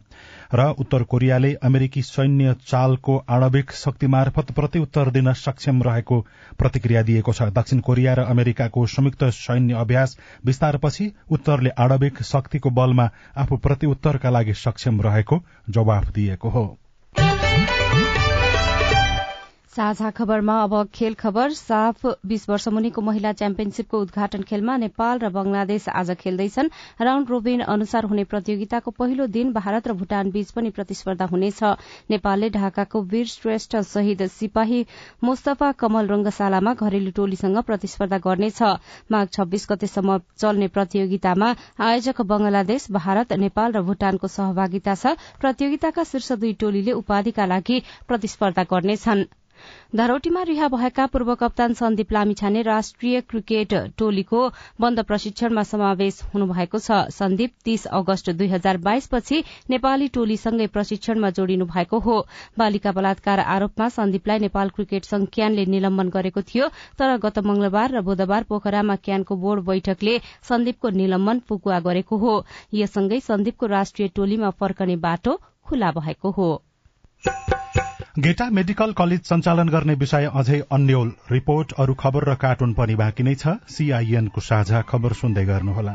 र 0.55 0.69
उत्तर 0.79 1.03
कोरियाले 1.05 1.53
अमेरिकी 1.63 2.03
सैन्य 2.03 2.55
चालको 2.67 3.17
आणविक 3.29 3.73
शक्ति 3.75 4.07
मार्फत 4.07 4.53
प्रत्युत्तर 4.53 5.11
दिन 5.11 5.33
सक्षम 5.35 5.83
रहेको 5.83 6.21
प्रतिक्रिया 6.59 7.03
दिएको 7.03 7.33
छ। 7.33 7.43
दक्षिण 7.53 7.81
कोरिया 7.81 8.15
र 8.15 8.25
अमेरिकाको 8.27 8.87
संयुक्त 8.89 9.25
सैन्य 9.37 9.75
अभ्यास 9.77 10.17
विस्तारपछि 10.45 11.13
उत्तरले 11.31 11.71
आणविक 11.79 12.23
शक्तिको 12.25 12.71
बलमा 12.73 13.11
आफू 13.37 13.57
प्रत्युत्तरका 13.59 14.31
लागि 14.31 14.55
सक्षम 14.57 15.01
रहेको 15.01 15.43
जवाफ 15.71 16.13
दिएको 16.13 16.49
हो। 16.49 16.67
साझा 19.79 20.09
खबरमा 20.11 20.55
अब 20.61 20.73
खेल 20.95 21.15
खबर। 21.15 21.53
साफ 21.55 22.07
बीस 22.27 22.49
वर्ष 22.49 22.67
मुनिको 22.69 23.03
महिला 23.03 23.33
च्याम्पियनशीपको 23.33 23.99
उद्घाटन 24.03 24.43
खेलमा 24.43 24.77
नेपाल 24.77 25.19
र 25.19 25.29
बंगलादेश 25.31 25.89
आज 25.91 26.11
खेल्दैछन्। 26.19 26.71
राउण्ड 27.01 27.31
रोबिन 27.31 27.61
अनुसार 27.69 28.05
हुने 28.05 28.25
प्रतियोगिताको 28.25 28.91
पहिलो 28.93 29.27
दिन 29.29 29.53
भारत 29.55 29.89
र 29.89 29.93
भूटान 29.95 30.31
बीच 30.31 30.51
पनि 30.51 30.71
प्रतिस्पर्धा 30.75 31.27
हुनेछ। 31.27 31.63
नेपालले 32.11 32.51
ढाकाको 32.51 33.03
वीर 33.05 33.27
श्रेष्ठ 33.29 33.77
शहीद 33.85 34.27
सिपाही 34.33 34.85
मुस्तफा 35.23 35.71
कमल 35.79 36.07
रंगशालामा 36.09 36.75
घरेलु 36.75 37.15
टोलीसँग 37.15 37.63
प्रतिस्पर्धा 37.63 38.19
गर्नेछ। 38.27 38.63
माघ 39.11 39.27
छब्बीस 39.31 39.71
गतेसम्म 39.71 40.21
चल्ने 40.37 40.69
प्रतियोगितामा 40.75 41.55
आयोजक 41.85 42.27
बंगलादेश 42.27 42.91
भारत 42.93 43.39
नेपाल 43.39 43.73
र 43.73 43.87
भूटानको 43.87 44.27
सहभागिता 44.29 44.95
छ। 44.97 45.17
प्रतियोगिताका 45.39 46.11
शीर्ष 46.13 46.33
दुई 46.35 46.53
टोलीले 46.59 46.99
उपाधिका 46.99 47.47
लागि 47.47 47.83
प्रतिस्पर्धा 48.09 48.71
गर्नेछन्। 48.71 49.29
धरौटीमा 49.97 50.43
रिहा 50.43 50.69
भएका 50.69 51.07
पूर्व 51.07 51.35
कप्तान 51.35 51.75
सन्दीप 51.75 52.13
लामिछाने 52.13 52.63
राष्ट्रिय 52.63 53.21
क्रिकेट 53.23 53.75
टोलीको 53.99 54.41
बन्द 54.81 55.03
प्रशिक्षणमा 55.05 55.63
समावेश 55.65 56.21
हुनुभएको 56.35 56.79
छ। 56.79 56.99
सन्दीप 57.11 57.53
तीस 57.65 57.87
अगस्त 57.99 58.31
दुई 58.33 58.49
हजार 58.49 58.77
बाइसपछि 58.79 59.43
नेपाली 59.71 60.09
टोलीसँगै 60.15 60.67
प्रशिक्षणमा 60.69 61.31
जोडिनु 61.31 61.67
भएको 61.67 61.99
हो। 61.99 62.17
बालिका 62.59 62.93
बलात्कार 62.93 63.39
आरोपमा 63.49 63.89
सन्दीपलाई 63.91 64.39
नेपाल 64.41 64.69
क्रिकेट 64.71 65.05
संघ 65.05 65.27
क्यानले 65.33 65.65
निलम्बन 65.67 66.09
गरेको 66.11 66.43
थियो। 66.45 66.69
तर 66.99 67.17
गत 67.19 67.39
मंगलबार 67.47 67.93
र 67.93 68.01
बुधबार 68.03 68.43
पोखरामा 68.45 68.97
क्यानको 69.05 69.37
बोर्ड 69.37 69.65
बैठकले 69.65 70.19
सन्दीपको 70.49 70.89
निलम्बन 71.01 71.39
पुगुवा 71.49 71.81
गरेको 71.81 72.17
हो। 72.19 72.35
यससँगै 72.75 73.21
सन्दीपको 73.23 73.67
राष्ट्रिय 73.69 74.09
टोलीमा 74.17 74.51
फर्कने 74.61 74.97
बाटो 74.99 75.41
खुला 75.67 75.91
भएको 75.93 76.31
हो। 76.31 76.51
गेटा 78.19 78.49
मेडिकल 78.51 78.93
कलेज 78.93 79.21
सञ्चालन 79.21 79.69
गर्ने 79.69 79.95
विषय 79.95 80.25
अझै 80.35 80.57
अन्यल 80.73 81.11
रिपोर्ट 81.31 81.73
अरू 81.79 81.95
खबर 81.95 82.25
र 82.29 82.35
कार्टुन 82.35 82.73
पनि 82.75 82.95
बाँकी 82.95 83.23
नै 83.23 83.35
छ। 83.35 83.53
सीआईएनको 83.69 84.41
साझा 84.41 84.81
खबर 84.83 85.13
सुन्दै 85.13 85.45
गर्नुहोला। 85.45 85.93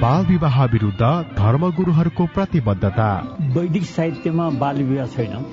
बाल 0.00 0.26
विवाह 0.26 0.64
विरूद्ध 0.64 1.10
धर्मगुरूहरूको 1.38 2.26
प्रतिबद्धता। 2.34 3.06
वैदिक 3.54 3.84
साहित्यमा 3.84 4.48
बाल 4.58 4.82
विवाह 4.82 5.06
छैन। 5.06 5.46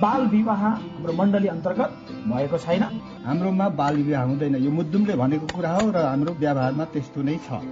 बाल 0.00 0.26
विवाह 0.26 0.62
हाम्रो 0.62 1.12
मण्डली 1.12 1.48
अन्तर्गत 1.48 1.90
भएको 2.30 2.58
छैन। 2.58 2.82
हाम्रोमा 3.26 3.68
बाल 3.82 3.96
विवाह 3.96 4.22
हुँदैन। 4.22 4.56
यो 4.56 4.70
मुद्दुमले 4.70 5.16
भनेको 5.16 5.46
कुरा 5.56 5.74
हो 5.74 5.90
र 5.90 6.06
हाम्रो 6.06 6.38
व्यवहारमा 6.38 6.84
त्यस्तो 6.84 7.22
नै 7.22 7.38
छ। 7.50 7.62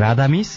राधामिस 0.00 0.56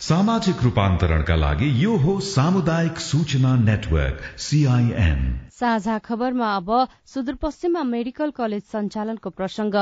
सामाजिक 0.00 0.62
रूपान्तरणका 0.62 1.36
लागि 1.36 1.68
यो 1.84 1.94
हो 2.02 2.12
सामुदायिक 2.24 2.98
सूचना 3.00 3.54
नेटवर्क 3.62 4.20
सीआईएन 4.38 5.24
साझा 5.52 5.96
खबरमा 6.04 6.50
अब 6.56 6.70
सुदूरपश्चिममा 7.14 7.82
मेडिकल 7.88 8.30
कलेज 8.30 8.62
सञ्चालनको 8.74 9.30
प्रसंग। 9.30 9.74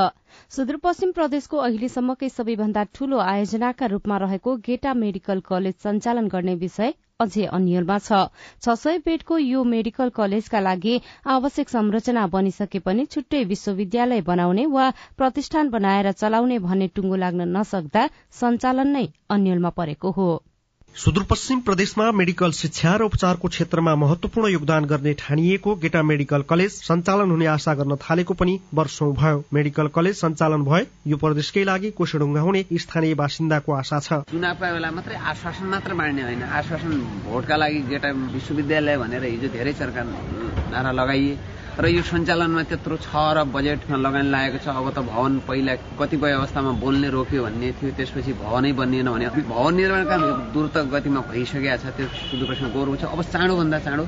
सुदूरपश्चिम 0.57 1.11
प्रदेशको 1.19 1.57
अहिलेसम्मकै 1.67 2.29
सबैभन्दा 2.29 2.83
ठूलो 2.95 3.19
आयोजनाका 3.25 3.85
रूपमा 3.93 4.17
रहेको 4.25 4.55
गेटा 4.67 4.93
मेडिकल 5.03 5.39
कलेज 5.49 5.75
सञ्चालन 5.85 6.27
गर्ने 6.27 6.55
विषय 6.65 6.93
अझै 7.23 7.45
अन्यलमा 7.57 7.95
छ। 8.07 8.73
सय 8.81 8.97
बेडको 9.05 9.37
यो 9.43 9.61
मेडिकल 9.69 10.11
कलेजका 10.17 10.59
लागि 10.65 10.93
आवश्यक 11.35 11.73
संरचना 11.73 12.25
बनिसके 12.35 12.81
पनि 12.89 13.05
छुट्टै 13.15 13.41
विश्वविद्यालय 13.53 14.21
बनाउने 14.27 14.65
वा 14.75 14.85
प्रतिष्ठान 15.21 15.71
बनाएर 15.77 16.11
चलाउने 16.21 16.59
भन्ने 16.67 16.89
टुङ्गो 16.99 17.21
लाग्न 17.23 17.49
नसक्दा 17.55 18.05
सञ्चालन 18.41 18.93
नै 18.99 19.05
अन्यलमा 19.29 19.73
परेको 19.81 20.13
हो। 20.19 20.29
सुदूरपश्चिम 20.95 21.59
प्रदेशमा 21.61 22.05
मेडिकल 22.11 22.51
शिक्षा 22.57 22.91
र 22.97 23.05
उपचारको 23.05 23.47
क्षेत्रमा 23.47 23.93
महत्वपूर्ण 23.95 24.49
योगदान 24.49 24.85
गर्ने 24.91 25.13
ठानिएको 25.13 25.73
गेटा 25.83 26.01
मेडिकल 26.03 26.41
कलेज 26.49 26.71
सञ्चालन 26.83 27.31
हुने 27.31 27.45
आशा 27.47 27.73
गर्न 27.79 27.95
थालेको 28.01 28.33
पनि 28.33 28.57
वर्षौं 28.73 29.11
भयो। 29.13 29.43
मेडिकल 29.53 29.87
कलेज 29.93 30.15
सञ्चालन 30.17 30.63
भए 30.65 30.81
यो 31.07 31.17
प्रदेशकै 31.21 31.63
लागि 31.69 31.91
कोसेढुङ्गा 31.99 32.41
हुने 32.41 32.63
स्थानीय 32.85 33.13
बासिन्दाको 33.13 33.73
आशा 33.73 33.99
छ। 33.99 34.19
चुनावका 34.33 34.71
बेला 34.73 34.91
मात्रै 34.97 35.15
आश्वासन 35.31 35.65
मात्र 35.69 35.93
बाँड्ने 36.01 36.23
होइन। 36.23 36.43
आश्वासन 36.61 36.97
भोटका 37.29 37.55
लागि 37.61 37.79
गेटा 37.93 38.09
विश्वविद्यालय 38.33 38.97
भनेर 38.97 39.23
हिजो 39.23 39.53
धेरै 39.53 39.73
सरकार 39.77 40.05
नारा 40.73 40.91
लगाइए। 40.97 41.37
र 41.77 41.85
यो 41.93 42.01
सञ्चालनमा 42.01 42.61
त्यत्रो 42.73 42.95
छ 43.05 43.13
र 43.37 43.45
बजेटमा 43.53 43.97
लगानी 44.01 44.29
लागेको 44.33 44.59
छ। 44.65 44.67
अब 44.73 44.87
त 44.97 45.05
भवन 45.05 45.45
पहिला 45.45 45.73
कतिपय 45.93 46.31
अवस्थामा 46.41 46.71
बोल्ने 46.81 47.07
रोक्यो 47.13 47.43
भन्ने 47.45 47.69
थियो। 47.77 47.93
त्यसपछि 47.93 48.33
भवनै 48.33 48.73
बनिएन 48.73 49.09
भने 49.13 49.29
भवन 49.45 49.73
निर्माण 49.77 50.03
काम 50.09 50.21
द्रुत 50.57 50.75
गतिमा 50.89 51.21
भइसकेको 51.29 51.77
छ। 51.77 51.85
त्यो 51.93 52.05
सुदूरपश्चिममा 52.33 52.73
गौरव 52.73 52.93
छ। 52.97 53.03
अब 53.13 53.21
चाँडोभन्दा 53.29 53.77
चाँडो 53.85 54.05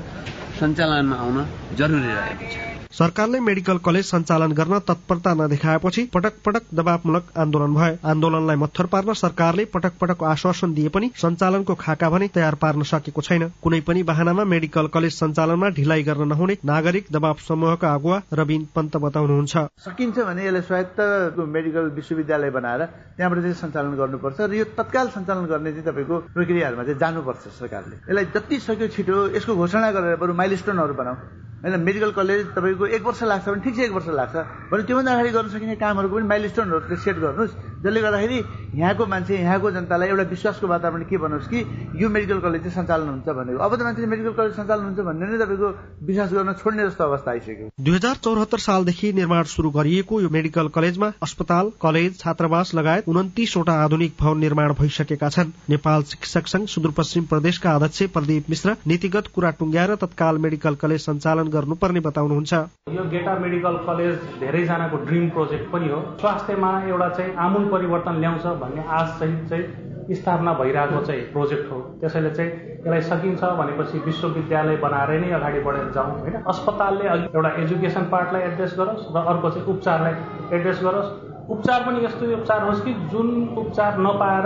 सञ्चालनमा 0.58 1.16
आउन 1.22 1.38
जरुरी 1.78 2.10
रहेको 2.10 2.46
छ। 2.50 2.69
सरकारले 2.92 3.40
मेडिकल 3.40 3.78
कलेज 3.78 4.06
सञ्चालन 4.06 4.52
गर्न 4.52 4.78
तत्परता 4.80 5.34
नदेखाएपछि 5.34 6.04
पटक 6.14 6.38
पटक 6.46 6.62
दबावमूलक 6.74 7.26
आन्दोलन 7.38 7.74
भए 7.74 7.98
आन्दोलनलाई 8.04 8.56
मत्थर 8.56 8.86
पार्न 8.86 9.14
सरकारले 9.14 9.66
पटक 9.66 9.98
पटक 10.00 10.24
आश्वासन 10.26 10.74
दिए 10.74 10.90
पनि 10.90 11.10
सञ्चालनको 11.16 11.76
खाका 11.76 12.10
भने 12.10 12.28
तयार 12.34 12.56
पार्न 12.56 12.84
सकेको 12.84 13.22
छैन। 13.22 13.48
कुनै 13.64 13.80
पनि 13.82 14.04
बाहनामा 14.04 14.44
मेडिकल 14.46 14.88
कलेज 14.88 15.14
सञ्चालनमा 15.14 15.70
ढिलाइ 15.78 16.04
गर्न 16.04 16.28
नहुने 16.28 16.56
नागरिक 16.66 17.06
दबाव 17.12 17.36
समूहका 17.48 17.94
अगुवा 17.94 18.22
रविन 18.34 18.66
पन्त 18.76 18.98
बताउनुहुन्छ। 19.06 19.54
सकिन्छ 19.86 20.18
भने 20.20 20.46
यसलाई 20.48 20.62
स्वायत्त 20.62 21.38
मेडिकल 21.58 21.92
विश्वविद्यालय 21.98 22.50
बनाएर 22.58 22.86
त्यहाँबाट 23.18 23.42
चाहिँ 23.42 23.54
सञ्चालन 23.62 23.94
गर्नुपर्छ 24.02 24.40
र 24.42 24.54
यो 24.54 24.66
तत्काल 24.80 25.08
सञ्चालन 25.18 25.46
गर्ने 25.46 25.72
चाहिँ 25.72 25.86
तपाईँको 25.92 26.18
प्रक्रियाहरूमा 26.34 26.84
चाहिँ 26.90 27.00
जानुपर्छ 27.06 27.54
सरकारले। 27.60 27.96
यसलाई 28.10 28.26
जति 28.34 28.60
सक्यो 28.66 28.88
छिटो 28.98 29.20
यसको 29.38 29.56
घोषणा 29.56 29.92
गरेर 29.92 30.16
बरु 30.18 30.34
माइलस्टोनहरू 30.42 30.98
बनाऊ। 31.04 31.16
होइन 31.60 31.80
मेडिकल 31.84 32.12
कलेज 32.16 32.46
तपाईँको 32.56 32.79
एक 32.86 33.04
वर्ष 33.04 33.24
लाग्छ 33.24 33.48
भने 33.50 33.62
ठिक 33.64 33.76
छ 33.76 33.80
एक 33.80 33.92
वर्ष 33.92 34.08
लाग्छ। 34.20 34.36
भने 34.72 34.84
त्योभन्दा 34.84 35.12
अगाडि 35.14 35.30
गर्न 35.30 35.50
सकिने 35.50 35.76
कामहरूको 35.76 36.16
पनि 36.16 36.28
माइलस्टोनहरू 36.28 36.96
सेट 36.96 37.18
गर्नुहोस् 37.20 37.54
जसले 37.84 38.02
गर्दाखेरि 38.02 38.38
यहाँको 38.76 39.06
मान्छे 39.06 39.34
यहाँको 39.40 39.72
जनतालाई 39.72 40.08
एउटा 40.10 40.24
विश्वासको 40.30 40.68
वातावरण 40.68 41.04
के 41.10 41.18
बनोस् 41.18 41.48
कि 41.50 41.60
यो 42.02 42.10
मेडिकल 42.10 42.40
कलेज 42.40 42.62
चाहिँ 42.62 42.76
सञ्चालन 42.76 43.10
हुन्छ 43.10 43.30
भनेको। 43.30 43.60
अब 43.60 43.76
त 43.76 43.82
मान्छेले 43.82 44.08
मेडिकल 44.08 44.34
कलेज 44.40 44.54
सञ्चालन 44.56 44.84
हुन्छ 44.86 45.00
भन्ने 45.00 45.26
नै 45.26 45.38
तपाईँको 45.40 45.70
विश्वास 46.08 46.32
गर्न 46.34 46.54
छोड्ने 46.60 46.84
जस्तो 46.86 47.04
अवस्था 47.04 47.32
आइसक्यो। 47.32 47.70
दुई 47.80 47.96
हजार 47.96 48.16
चौहत्तर 48.24 48.60
सालदेखि 48.60 49.14
निर्माण 49.14 49.44
शुरू 49.50 49.70
गरिएको 49.72 50.22
यो 50.22 50.30
मेडिकल 50.30 50.68
कलेजमा 50.76 51.12
अस्पताल 51.24 51.72
कलेज 51.82 52.20
छात्रावास 52.20 52.74
लगायत 52.76 53.08
उन्तिसवटा 53.10 53.74
आधुनिक 53.84 54.14
भवन 54.20 54.38
निर्माण 54.40 54.74
भइसकेका 54.80 55.30
छन्। 55.30 55.52
नेपाल 55.70 56.04
शिक्षक 56.12 56.48
संघ 56.48 56.68
सुदूरपश्चिम 56.70 57.24
प्रदेशका 57.26 57.76
अध्यक्ष 57.76 58.04
प्रदीप 58.14 58.50
मिश्र 58.50 58.76
नीतिगत 58.88 59.32
कुरा 59.36 59.50
टुङ्ग्याएर 59.60 59.96
तत्काल 60.04 60.38
मेडिकल 60.38 60.76
कलेज 60.76 61.02
सञ्चालन 61.02 61.48
गर्नुपर्ने 61.50 62.00
बताउनुहुन्छ। 62.02 62.54
यो 62.90 63.04
गेटा 63.10 63.34
मेडिकल 63.40 63.76
कलेज 63.88 64.16
धेरैजनाको 64.40 64.98
ड्रिम 65.06 65.30
प्रोजेक्ट 65.30 65.72
पनि 65.72 65.90
हो। 65.90 66.00
स्वास्थ्यमा 66.20 66.72
एउटा 66.88 67.10
चाहिँ 67.10 67.36
आमूल 67.46 67.70
परिवर्तन 67.72 68.20
ल्याउँछ 68.20 68.46
भन्ने 68.62 68.84
आश 68.90 69.10
सहित 69.20 69.48
चाहिँ 69.50 70.16
स्थापना 70.16 70.54
भइरहेको 70.54 71.02
चाहिँ 71.06 71.22
प्रोजेक्ट 71.32 71.72
हो। 71.72 71.80
त्यसैले 72.02 72.30
चाहिँ 72.32 72.52
यसलाई 72.80 73.02
सकिन्छ 73.10 73.44
भनेपछि 73.60 73.98
विश्वविद्यालय 74.06 74.78
बनाएर 74.84 75.20
नै 75.22 75.32
अगाडि 75.32 75.60
बढेर 75.60 75.92
जाउँ 75.96 76.20
होइन? 76.20 76.36
अस्पतालले 76.48 77.06
एउटा 77.10 77.50
एजुकेसन 77.64 78.04
पार्टलाई 78.12 78.42
एड्रेस 78.42 78.76
गरोस् 78.80 79.06
र 79.16 79.18
अर्को 79.22 79.50
चाहिँ 79.50 79.68
उपचारलाई 79.68 80.14
एड्रेस 80.58 80.80
गरोस्। 80.84 81.10
उपचार 81.50 81.80
पनि 81.86 82.06
यस्तो 82.06 82.26
उपचार 82.34 82.64
होस् 82.64 82.82
कि 82.86 82.94
जुन 83.12 83.28
उपचार 83.58 84.00
नपाएर 84.00 84.46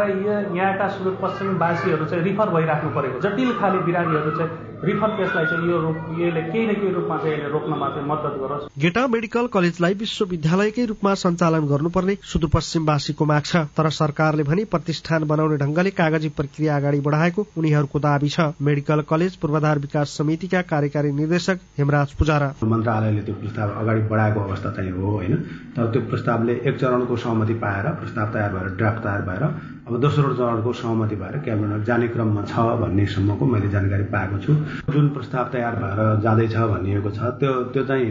यहाँका 0.56 0.88
सुदूरपश्चिमवासीहरू 0.90 2.06
चाहिँ 2.06 2.24
रिफर 2.24 2.50
भइराख्नु 2.50 2.90
परेको। 2.96 3.20
जटिल 3.20 3.52
खाले 3.60 3.80
बिरामीहरू 3.88 4.32
चाहिँ 4.38 4.73
रिफर 4.84 5.12
केसलाई 5.18 5.46
चाहिँ 5.46 5.70
यो 5.70 5.78
रूप 5.82 5.98
यसले 6.20 6.42
केही 6.44 6.66
न 6.68 6.74
केही 6.76 6.94
रूपमा 6.94 7.18
चाहिँ 7.18 7.34
यसले 7.34 7.50
रोक्नमा 7.50 7.88
चाहिँ 7.90 8.08
मद्दत 8.08 8.36
गरोस्। 8.42 8.64
गेटा 8.76 9.06
मेडिकल 9.08 9.48
कलेजलाई 9.54 9.94
विश्वविद्यालयकै 9.96 10.86
रूपमा 10.86 11.14
सञ्चालन 11.24 11.68
गर्नुपर्ने 11.68 12.16
सुदूरपश्चिमवासीको 12.24 13.26
माग 13.26 13.44
छ। 13.44 13.56
तर 13.78 13.90
सरकारले 13.94 14.44
भने 14.44 14.64
प्रतिष्ठान 14.68 15.24
बनाउने 15.24 15.58
ढंगले 15.58 15.92
कागजी 15.94 16.30
प्रक्रिया 16.36 16.76
अगाडि 16.78 17.00
बढाएको 17.00 17.48
उनीहरूको 17.58 18.00
दावी 18.00 18.30
छ। 18.30 18.52
मेडिकल 18.62 19.02
कलेज 19.08 19.36
पूर्वाधार 19.40 19.80
विकास 19.80 20.18
समितिका 20.18 20.62
कार्यकारी 20.68 21.12
निर्देशक 21.14 21.60
हेमराज 21.78 22.14
पुजारा। 22.20 22.54
मन्त्रालयले 22.64 23.22
त्यो 23.24 23.36
प्रस्ताव 23.36 23.70
अगाडि 23.82 24.02
बढाएको 24.12 24.40
अवस्था 24.40 24.72
चाहिँ 24.72 24.92
हो 24.92 25.12
होइन? 25.12 25.36
तर 25.76 25.92
त्यो 25.92 26.02
प्रस्तावले 26.12 26.54
एक 26.68 26.76
चरणको 26.80 27.16
सहमति 27.18 27.54
पाएर 27.64 27.88
प्रस्ताव 28.04 28.34
तयार 28.34 28.52
भएर 28.54 28.76
ड्राफ्ट 28.78 29.04
तयार 29.04 29.22
भएर 29.22 29.44
अब 29.84 30.00
दोस्रो 30.02 30.34
चरणको 30.34 30.72
सहमति 30.74 31.16
भएर 31.16 31.38
क्याबिनेट 31.44 31.84
जाने 31.86 32.08
क्रममा 32.08 32.42
छ 32.48 32.56
भन्नेसम्मको 32.82 33.46
मैले 33.46 33.70
जानकारी 33.70 34.04
पाएको 34.14 34.38
छु। 34.40 34.54
जुन 34.94 35.10
प्रस्ताव 35.12 35.50
तयार 35.52 35.76
भएर 35.76 36.00
जाँदैछ 36.24 36.56
भनिएको 36.56 37.12
छ 37.12 37.36
त्यो 37.44 37.52
त्यो 37.74 37.84
चाहिँ 37.84 38.08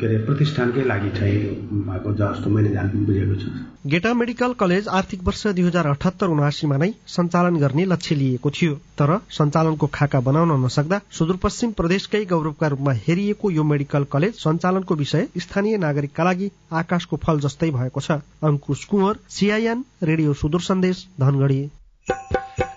के 0.00 0.06
अरे 0.06 0.18
प्रतिष्ठानकै 0.24 0.84
लागि 0.88 1.10
चाहिँ 1.18 1.36
भएको 1.84 2.12
जस्तो 2.16 2.50
मैले 2.50 2.70
जान 2.72 3.04
बुझेको 3.06 3.34
छु। 3.40 3.50
गेटा 3.86 4.12
मेडिकल 4.14 4.52
कलेज 4.60 4.88
आर्थिक 4.90 5.22
वर्ष 5.24 5.46
दुई 5.46 5.64
हजार 5.64 5.86
अठहत्तर 5.86 6.26
उनासीमा 6.28 6.76
नै 6.76 6.90
सञ्चालन 7.08 7.56
गर्ने 7.56 7.84
लक्ष्य 7.84 8.14
लिएको 8.14 8.50
थियो 8.50 8.74
तर 8.98 9.12
सञ्चालनको 9.30 9.86
खाका 9.94 10.20
बनाउन 10.20 10.64
नसक्दा 10.64 11.00
सुदूरपश्चिम 11.18 11.70
प्रदेशकै 11.72 12.24
गौरवका 12.24 12.66
रूपमा 12.68 12.92
हेरिएको 13.04 13.50
यो 13.50 13.64
मेडिकल 13.64 14.04
कलेज 14.12 14.40
सञ्चालनको 14.40 14.94
विषय 14.94 15.28
स्थानीय 15.38 15.76
नागरिकका 15.78 16.24
लागि 16.24 16.50
आकाशको 16.80 17.16
फल 17.22 17.40
जस्तै 17.40 17.70
भएको 17.70 18.00
छ। 18.00 18.18
अंकुश 18.42 18.84
कुँवर 18.86 19.22
सीआईएन 19.28 19.84
रेडियो 20.02 20.32
सुदूर 20.34 20.60
सन्देश 20.86 21.06
धनगढ़ी 21.20 21.62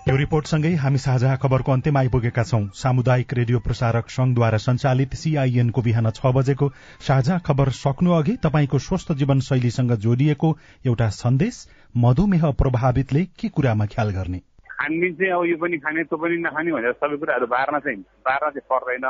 यो 0.08 0.16
रिपोर्टसँगै 0.16 0.70
हामी 0.74 0.98
साझा 0.98 1.34
खबरको 1.36 1.72
अन्त्यमा 1.72 2.00
आइपुगेका 2.00 2.42
छौं। 2.42 2.62
सामुदायिक 2.74 3.34
रेडियो 3.34 3.58
प्रसारक 3.60 4.08
संघद्वारा 4.10 4.58
संचालित 4.58 5.14
सीआईएनको 5.14 5.82
बिहान 5.82 6.10
छ 6.10 6.32
बजेको 6.34 6.68
साझा 7.06 7.38
खबर 7.46 7.70
सक्नु 7.78 8.12
अघि 8.12 8.36
तपाईँको 8.42 8.78
स्वस्थ 8.80 9.12
जीवन 9.20 9.40
शैलीसँग 9.48 9.92
जोडिएको 10.06 10.50
एउटा 10.86 11.08
सन्देश 11.18 11.60
मधुमेह 11.94 12.50
प्रभावितले 12.58 13.24
के 13.38 13.48
कुरामा 13.54 13.86
ख्याल 13.94 14.10
गर्ने? 14.10 14.38
खानपिन 14.74 15.14
चाहिँ 15.14 15.32
अब 15.32 15.44
यो 15.46 15.56
पनि 15.62 15.78
खाने 15.78 16.04
त्यो 16.10 16.18
पनि 16.18 16.42
नखाने 16.42 16.72
भनेर 16.72 16.92
सबै 16.98 17.16
कुराहरू 17.16 17.46
बार्न 17.46 17.78
चाहिँ 17.78 18.02
बार्न 18.26 18.50
चाहिँ 18.50 18.66
पर्दैन। 18.66 19.06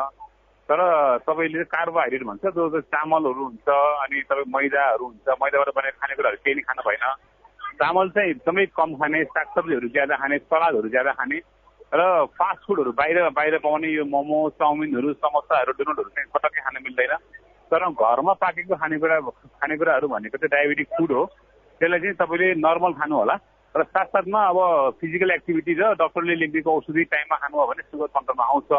तर 0.68 0.80
तपाईँले 1.24 1.64
कार्बोहाइड्रेट 1.72 2.22
भन्छ 2.28 2.44
त्यो 2.46 2.80
चामलहरू 2.92 3.42
हुन्छ 3.48 3.68
अनि 4.04 4.22
तपाईँ 4.28 4.52
मैदाहरू 4.54 5.04
हुन्छ 5.04 5.40
मैदाबाट 5.42 5.76
बनेर 5.80 5.94
खानेकुराहरू 5.96 6.44
केही 6.44 6.68
खानु 6.68 6.88
भएन। 6.88 7.06
चामल 7.80 8.08
चाहिँ 8.14 8.30
एकदमै 8.30 8.64
कम 8.76 8.94
खाने 9.00 9.24
सागसब्जीहरू 9.24 9.88
ज्यादा 9.88 10.16
खाने 10.22 10.38
सलादहरू 10.38 10.88
ज्यादा 10.88 11.12
खाने 11.16 11.38
र 11.94 12.02
फास्ट 12.38 12.60
फुडहरू 12.66 12.90
बाहिर 12.92 13.18
बाहिर 13.34 13.58
पाउने 13.58 13.88
यो 13.88 14.04
मोमो 14.04 14.38
चाउमिनहरू 14.60 15.12
समोसाहरू 15.24 15.72
डोनटहरू 15.78 16.10
चाहिँ 16.16 16.30
पटक्कै 16.34 16.60
खान 16.60 16.76
मिल्दैन। 16.84 17.12
तर 17.70 17.82
घरमा 17.88 18.32
पाकेको 18.42 18.74
खानेकुरा 18.76 19.16
खानेकुराहरू 19.60 20.06
भनेको 20.08 20.36
चाहिँ 20.38 20.52
डायबेटिक 20.54 20.88
फुड 20.98 21.10
हो। 21.12 21.24
त्यसलाई 21.80 22.00
चाहिँ 22.00 22.16
तपाईँले 22.20 22.54
नर्मल 22.62 22.92
खानु 23.00 23.16
होला। 23.16 23.34
र 23.74 23.82
साथसाथमा 23.84 24.40
अब 24.44 24.58
फिजिकल 25.00 25.30
एक्टिभिटी 25.30 25.72
र 25.80 25.82
डक्टरले 25.98 26.34
लेखिदिएको 26.36 26.70
औषधि 26.76 27.04
टाइममा 27.10 27.36
खानु 27.42 27.56
हो 27.58 27.66
भने 27.66 27.82
सुगर 27.82 28.08
कन्ट्रोलमा 28.16 28.44
आउँछ। 28.44 28.70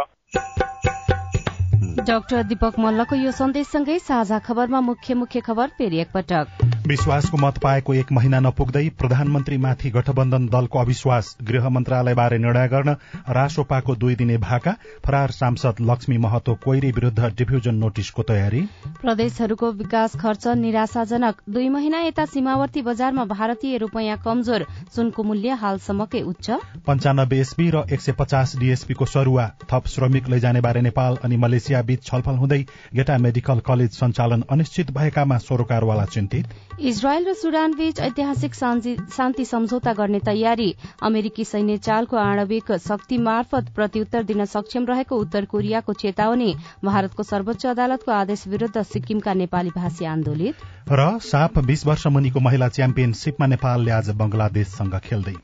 डाक्टर 2.07 2.43
दीपक 2.43 2.79
मल्लको 2.79 3.15
यो 3.15 3.31
सन्देशसँगै 3.31 3.97
साझा 3.99 4.39
खबरमा 4.39 4.79
मुख्य 4.81 5.13
मुख्य 5.15 5.39
खबर 5.41 5.67
फेरि 5.77 5.97
एकपटक। 6.01 6.47
विश्वासको 6.91 7.37
मत 7.37 7.57
पाएको 7.63 7.93
एक 7.95 8.11
महिना 8.11 8.39
नपुग्दै 8.41 8.87
प्रधानमन्त्रीमाथि 8.99 9.89
गठबन्धन 9.91 10.47
दलको 10.47 10.79
अविश्वास 10.79 11.27
गृह 11.43 11.67
मन्त्रालयबारे 11.69 12.37
निर्णय 12.37 12.67
गर्न 12.67 12.95
रासोपाको 13.29 13.95
दुई 13.95 14.15
दिने 14.15 14.37
भाका 14.39 14.73
फरार 15.05 15.31
सांसद 15.31 15.75
लक्ष्मी 15.81 16.17
महतो 16.19 16.55
कोइरी 16.63 16.91
विरूद्ध 16.91 17.29
डिफ्यूजन 17.37 17.75
नोटिसको 17.75 18.23
तयारी। 18.23 18.61
प्रदेशहरूको 19.01 19.71
विकास 19.73 20.15
खर्च 20.15 20.47
निराशाजनक। 20.57 21.35
दुई 21.49 21.69
महिना 21.69 22.01
यता 22.01 22.25
सीमावर्ती 22.27 22.81
बजारमा 22.81 23.25
भारतीय 23.25 23.77
रूपयाँ 23.77 24.17
कमजोर। 24.25 24.65
सुनको 24.95 25.23
मूल्य 25.23 25.57
हालसम्मकै 25.63 26.21
उच्च। 26.23 26.49
पञ्चानब्बे 26.85 27.39
एसपी 27.39 27.69
र 27.69 27.85
एक 27.89 28.01
सय 28.01 28.17
पचास 28.19 28.55
डीएसपीको 28.57 29.05
सरूवा 29.07 29.47
थप 29.71 29.87
श्रमिक 29.87 30.29
लैजाने 30.29 30.61
बारे 30.61 30.81
नेपाल 30.81 31.17
अनि 31.23 31.37
मलेसिया 31.37 31.81
बीच 31.83 32.03
छलफल 32.03 32.43
हुँदै 32.43 32.61
गेटा 32.95 33.17
मेडिकल 33.19 33.63
कलेज 33.65 33.91
सञ्चालन 33.93 34.43
अनिश्चित 34.51 34.91
भएकामा 34.91 35.37
सरोकारवाला 35.39 36.05
चिन्तित। 36.09 36.79
इजरायल 36.81 37.25
र 37.27 37.33
सुडान 37.33 37.73
बीच 37.73 37.99
ऐतिहासिक 38.01 38.53
शान्ति 38.55 39.43
सम्झौता 39.45 39.91
गर्ने 39.93 40.19
तयारी। 40.19 40.73
अमेरिकी 41.03 41.43
सैन्य 41.45 41.77
चालको 41.77 42.17
आणविक 42.17 42.71
शक्ति 42.81 43.17
मार्फत 43.19 43.69
प्रत्युत्तर 43.75 44.23
दिन 44.23 44.45
सक्षम 44.47 44.85
रहेको 44.85 45.15
उत्तर 45.15 45.45
कोरियाको 45.45 45.93
चेतावनी। 45.93 46.53
भारतको 46.83 47.23
सर्वोच्च 47.23 47.65
अदालतको 47.67 48.11
आदेश 48.11 48.47
विरूद्ध 48.47 48.81
सिक्किमका 48.83 49.33
नेपाली 49.35 49.69
भाषी 49.77 50.05
आन्दोलित। 50.07 50.55
र 50.89 51.09
साफ 51.21 51.59
बीस 51.61 51.85
वर्ष 51.85 52.07
मुनिको 52.09 52.39
महिला 52.41 52.67
च्याम्पियनशीपमा 52.71 53.45
नेपालले 53.47 53.91
आज 53.91 54.09
बंगलादेशसँग 54.17 54.99
खेल्दै। 55.05 55.35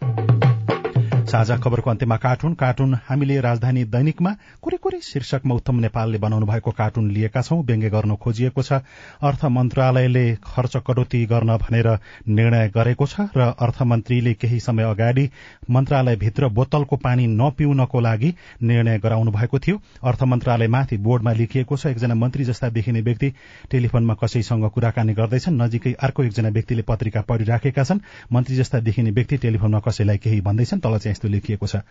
साझा 1.27 1.55
खबरको 1.59 1.89
अन्त्यमा 1.89 2.15
कार्टुन। 2.17 2.53
कार्टुन 2.53 2.93
हामीले 3.05 3.39
राजधानी 3.41 3.83
दैनिकमा 3.85 4.31
कुरै 4.63 4.77
कुरै 4.79 4.99
शीर्षकमा 5.03 5.55
उत्तम 5.55 5.79
नेपालले 5.79 6.17
बनाउनु 6.17 6.45
भएको 6.47 6.71
कार्टुन 6.71 7.09
लिएका 7.11 7.41
छौं। 7.41 7.63
व्यङ्ग्य 7.67 7.89
गर्न 7.89 8.15
खोजिएको 8.15 8.61
छ। 8.63 8.79
अर्थ 9.21 9.43
मन्त्रालयले 9.51 10.23
खर्च 10.45 10.77
कटौती 10.87 11.25
गर्न 11.27 11.57
भनेर 11.59 11.87
निर्णय 12.29 12.69
गरेको 12.71 13.05
छ 13.05 13.27
र 13.35 13.47
अर्थमन्त्रीले 13.59 14.33
केही 14.39 14.59
समय 14.59 14.83
अगाडि 14.87 15.29
मन्त्रालयभित्र 15.69 16.47
बोतलको 16.49 16.95
पानी 17.03 17.27
नपिउनको 17.27 17.99
लागि 17.99 18.33
निर्णय 18.63 18.97
गराउनु 18.99 19.31
भएको 19.31 19.59
थियो। 19.59 19.81
अर्थ 20.03 20.23
मन्त्रालयमाथि 20.23 20.97
बोर्डमा 21.03 21.31
लेखिएको 21.33 21.77
छ 21.77 21.91
एकजना 21.91 22.15
मन्त्री 22.15 22.43
जस्ता 22.45 22.69
देखिने 22.71 23.01
व्यक्ति 23.01 23.33
टेलिफोनमा 23.71 24.13
कसैसँग 24.23 24.69
कुराकानी 24.71 25.13
गर्दैछन् 25.19 25.59
नजिकै 25.61 25.93
अर्को 25.99 26.23
एकजना 26.23 26.55
व्यक्तिले 26.55 26.87
पत्रिका 26.87 27.21
पढिराखेका 27.27 27.83
छन्। 27.83 27.99
मन्त्री 28.31 28.55
जस्ता 28.55 28.79
देखिने 28.79 29.11
व्यक्ति 29.11 29.37
टेलिफोनमा 29.43 29.79
कसैलाई 29.83 30.17
केही 30.23 30.41
भन्दैछन् 30.41 30.79
तल 30.79 30.97
चाहिँ 30.97 31.15
यस्तो 31.17 31.27
लेखिएको 31.27 31.67
छ। 31.67 31.81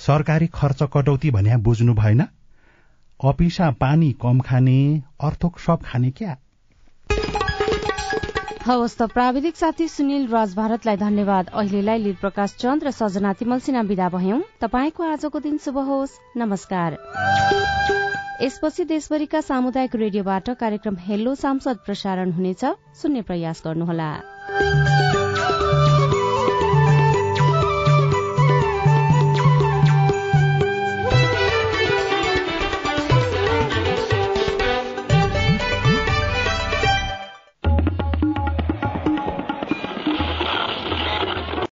सरकारी 0.00 0.46
खर्च 0.46 0.82
कटौती 0.92 1.30
भन्या 1.30 1.56
बुझ्नु 1.58 1.94
भएन। 1.94 2.24
अपिसा 3.20 3.70
पानी 3.70 4.12
कम 4.12 4.40
खाने 4.40 5.02
अर्थोक 5.20 5.58
सब 5.58 5.82
खाने 5.84 6.10
क्या? 6.10 6.36
हवस् 8.66 8.96
त 8.98 9.02
प्राविधिक 9.02 9.56
साथी 9.56 9.88
सुनिल 9.88 10.26
राज 10.26 10.54
भारतलाई 10.56 10.96
धन्यवाद। 10.96 11.48
अहिलेलाई 11.52 11.98
लील 11.98 12.14
प्रकाश 12.14 12.54
चन्द 12.58 12.84
र 12.84 12.90
सजना 12.90 13.32
तिमल 13.32 13.58
सिन्हा 13.60 13.82
विदा 13.82 14.08
भयौं। 14.08 14.40
तपाईँको 14.60 15.02
आजको 15.02 15.38
दिन 15.38 15.58
शुभ 15.58 15.78
होस्। 15.78 16.18
नमस्कार। 16.36 16.96
यसपछि 18.42 18.84
देशभरिका 18.84 19.40
सामुदायिक 19.40 19.94
रेडियोबाट 19.94 20.50
कार्यक्रम 20.50 20.96
हेलो 20.96 21.34
सांसद 21.34 21.76
प्रसारण 21.86 22.32
हुनेछ। 22.32 22.64
सुन्ने 23.02 23.22
प्रयास 23.22 23.62
गर्नुहोला। 23.66 24.10